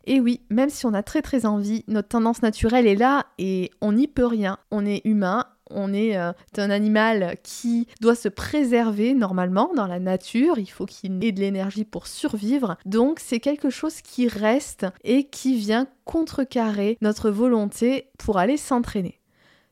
Et 0.04 0.20
oui, 0.20 0.40
même 0.49 0.70
si 0.70 0.87
on 0.87 0.94
a 0.94 1.02
très 1.02 1.20
très 1.20 1.47
envie, 1.47 1.85
notre 1.88 2.08
tendance 2.08 2.42
naturelle 2.42 2.87
est 2.87 2.94
là 2.94 3.26
et 3.38 3.73
on 3.80 3.92
n'y 3.92 4.06
peut 4.06 4.25
rien. 4.25 4.56
On 4.70 4.87
est 4.87 5.02
humain, 5.04 5.44
on 5.70 5.92
est 5.92 6.16
euh, 6.16 6.32
un 6.56 6.70
animal 6.70 7.37
qui 7.42 7.87
doit 8.00 8.14
se 8.14 8.28
préserver 8.28 9.14
normalement 9.14 9.70
dans 9.75 9.87
la 9.87 9.98
nature, 9.98 10.58
il 10.58 10.66
faut 10.66 10.87
qu'il 10.87 11.22
ait 11.25 11.32
de 11.32 11.40
l'énergie 11.40 11.84
pour 11.84 12.06
survivre. 12.06 12.76
Donc 12.84 13.20
c'est 13.20 13.40
quelque 13.40 13.70
chose 13.70 14.00
qui 14.02 14.28
reste 14.28 14.87
et 15.04 15.25
qui 15.25 15.56
vient 15.56 15.87
contrecarrer 16.04 16.96
notre 17.00 17.30
volonté 17.30 18.10
pour 18.18 18.38
aller 18.38 18.56
s'entraîner. 18.56 19.20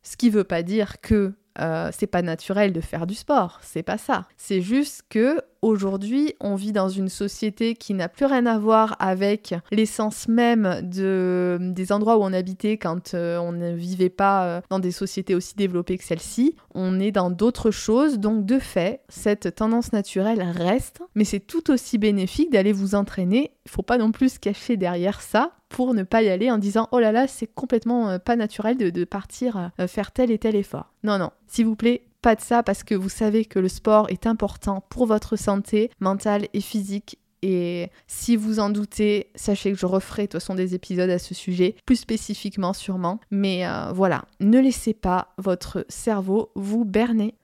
Ce 0.03 0.17
qui 0.17 0.27
ne 0.27 0.33
veut 0.33 0.45
pas 0.45 0.63
dire 0.63 1.01
que 1.01 1.35
euh, 1.61 1.91
c'est 1.93 2.07
pas 2.07 2.23
naturel 2.23 2.73
de 2.73 2.81
faire 2.81 3.07
du 3.07 3.15
sport, 3.15 3.59
c'est 3.63 3.83
pas 3.83 3.99
ça. 3.99 4.27
C'est 4.37 4.61
juste 4.61 5.03
que 5.09 5.41
aujourd'hui, 5.63 6.35
on 6.41 6.55
vit 6.55 6.73
dans 6.73 6.89
une 6.89 7.09
société 7.09 7.75
qui 7.75 7.95
n'a 7.95 8.09
plus 8.09 8.27
rien 8.27 8.47
à 8.47 8.59
voir 8.59 8.97
avec 9.01 9.55
l'essence 9.73 10.29
même 10.29 10.81
de, 10.83 11.59
des 11.61 11.93
endroits 11.93 12.19
où 12.19 12.23
on 12.23 12.33
habitait 12.33 12.77
quand 12.77 13.15
euh, 13.15 13.39
on 13.39 13.53
ne 13.53 13.73
vivait 13.73 14.11
pas 14.11 14.47
euh, 14.47 14.61
dans 14.71 14.79
des 14.79 14.93
sociétés 14.93 15.35
aussi 15.35 15.55
développées 15.57 15.99
que 15.99 16.05
celle-ci. 16.05 16.55
On 16.75 17.01
est 17.01 17.11
dans 17.13 17.31
d'autres 17.31 17.71
choses, 17.71 18.19
donc 18.19 18.45
de 18.47 18.59
fait, 18.59 19.01
cette 19.09 19.55
tendance 19.55 19.93
naturelle 19.93 20.43
reste, 20.43 21.01
mais 21.15 21.25
c'est 21.25 21.41
tout 21.41 21.71
aussi 21.71 21.99
bénéfique 21.99 22.53
d'aller 22.53 22.73
vous 22.73 22.95
entraîner. 22.95 23.53
Il 23.65 23.71
faut 23.71 23.83
pas 23.83 23.99
non 23.99 24.13
plus 24.13 24.35
se 24.35 24.39
cacher 24.39 24.77
derrière 24.77 25.21
ça 25.21 25.56
pour 25.69 25.95
ne 25.95 26.03
pas 26.03 26.23
y 26.23 26.29
aller 26.29 26.51
en 26.51 26.59
disant 26.59 26.89
oh 26.93 26.99
là 26.99 27.13
là 27.13 27.27
c'est 27.27 27.47
complètement 27.47 28.09
euh, 28.09 28.19
pas 28.19 28.37
naturel 28.37 28.77
de, 28.77 29.05
partir 29.05 29.71
euh, 29.81 29.87
faire 29.87 30.13
tel 30.13 30.31
et 30.31 30.39
tel 30.39 30.57
effort. 30.57 30.93
Non 31.03 31.19
non, 31.19 31.31
s'il 31.47 31.67
vous 31.67 31.77
plaît, 31.77 32.03
pas 32.23 32.35
de 32.35 32.41
ça 32.41 32.63
parce 32.63 32.85
que 32.85 32.95
vous 32.95 33.09
savez 33.09 33.45
que 33.45 33.59
le 33.59 33.69
sport 33.69 34.09
est 34.11 34.27
important 34.27 34.85
pour 34.89 35.07
votre 35.07 35.37
santé 35.37 35.91
mentale 36.01 36.47
et 36.53 36.61
physique 36.61 37.19
et 37.43 37.91
si 38.07 38.35
vous 38.35 38.59
en 38.59 38.71
doutez, 38.71 39.29
sachez 39.35 39.71
que 39.71 39.79
je 39.79 39.87
referai 39.87 40.23
de 40.23 40.27
toute 40.27 40.41
façon 40.41 40.55
des 40.55 40.75
épisodes 40.75 41.11
à 41.11 41.19
ce 41.19 41.35
sujet, 41.35 41.77
plus 41.85 41.97
spécifiquement 41.97 42.73
sûrement. 42.73 43.21
Mais 43.31 43.67
euh, 43.67 43.93
voilà, 43.93 44.25
ne 44.41 44.59
laissez 44.59 44.95
pas 44.95 45.29
votre 45.39 45.85
cerveau 45.89 46.51
vous 46.55 46.85
berner. 46.85 47.35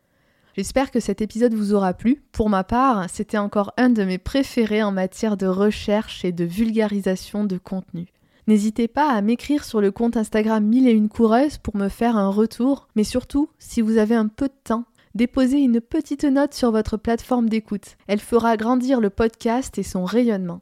J'espère 0.54 0.90
que 0.90 1.00
cet 1.00 1.22
épisode 1.22 1.54
vous 1.54 1.72
aura 1.72 1.94
plu. 1.94 2.22
Pour 2.30 2.50
ma 2.50 2.62
part, 2.62 3.08
c'était 3.08 3.38
encore 3.38 3.72
un 3.78 3.88
de 3.88 4.04
mes 4.04 4.18
préférés 4.18 4.82
en 4.82 4.92
matière 4.92 5.38
de 5.38 5.46
recherche 5.46 6.26
et 6.26 6.32
de 6.32 6.44
vulgarisation 6.44 7.44
de 7.44 7.56
contenu. 7.56 8.08
N'hésitez 8.46 8.86
pas 8.86 9.10
à 9.10 9.22
m'écrire 9.22 9.64
sur 9.64 9.80
le 9.80 9.90
compte 9.90 10.16
Instagram 10.16 10.62
Mille 10.62 10.88
et 10.88 10.92
une 10.92 11.08
coureuses 11.08 11.56
pour 11.56 11.76
me 11.76 11.88
faire 11.88 12.18
un 12.18 12.28
retour, 12.28 12.88
mais 12.96 13.04
surtout, 13.04 13.48
si 13.58 13.80
vous 13.80 13.96
avez 13.96 14.14
un 14.14 14.28
peu 14.28 14.48
de 14.48 14.54
temps, 14.64 14.84
déposez 15.14 15.58
une 15.58 15.80
petite 15.80 16.24
note 16.24 16.52
sur 16.52 16.70
votre 16.70 16.98
plateforme 16.98 17.48
d'écoute. 17.48 17.96
Elle 18.06 18.20
fera 18.20 18.58
grandir 18.58 19.00
le 19.00 19.10
podcast 19.10 19.78
et 19.78 19.82
son 19.82 20.04
rayonnement. 20.04 20.60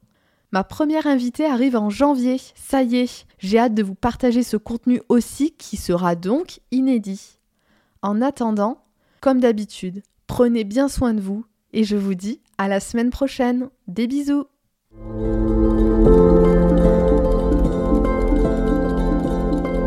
Ma 0.52 0.62
première 0.62 1.08
invitée 1.08 1.46
arrive 1.46 1.76
en 1.76 1.90
janvier, 1.90 2.40
ça 2.54 2.82
y 2.82 2.96
est, 2.96 3.26
j'ai 3.38 3.58
hâte 3.58 3.74
de 3.74 3.82
vous 3.82 3.94
partager 3.94 4.42
ce 4.44 4.56
contenu 4.56 5.00
aussi 5.08 5.52
qui 5.52 5.76
sera 5.76 6.14
donc 6.14 6.60
inédit. 6.70 7.38
En 8.02 8.20
attendant, 8.20 8.82
comme 9.20 9.40
d'habitude, 9.40 10.02
prenez 10.26 10.64
bien 10.64 10.88
soin 10.88 11.14
de 11.14 11.20
vous 11.20 11.44
et 11.72 11.84
je 11.84 11.96
vous 11.96 12.14
dis 12.14 12.40
à 12.58 12.68
la 12.68 12.80
semaine 12.80 13.10
prochaine. 13.10 13.68
Des 13.86 14.06
bisous 14.06 14.46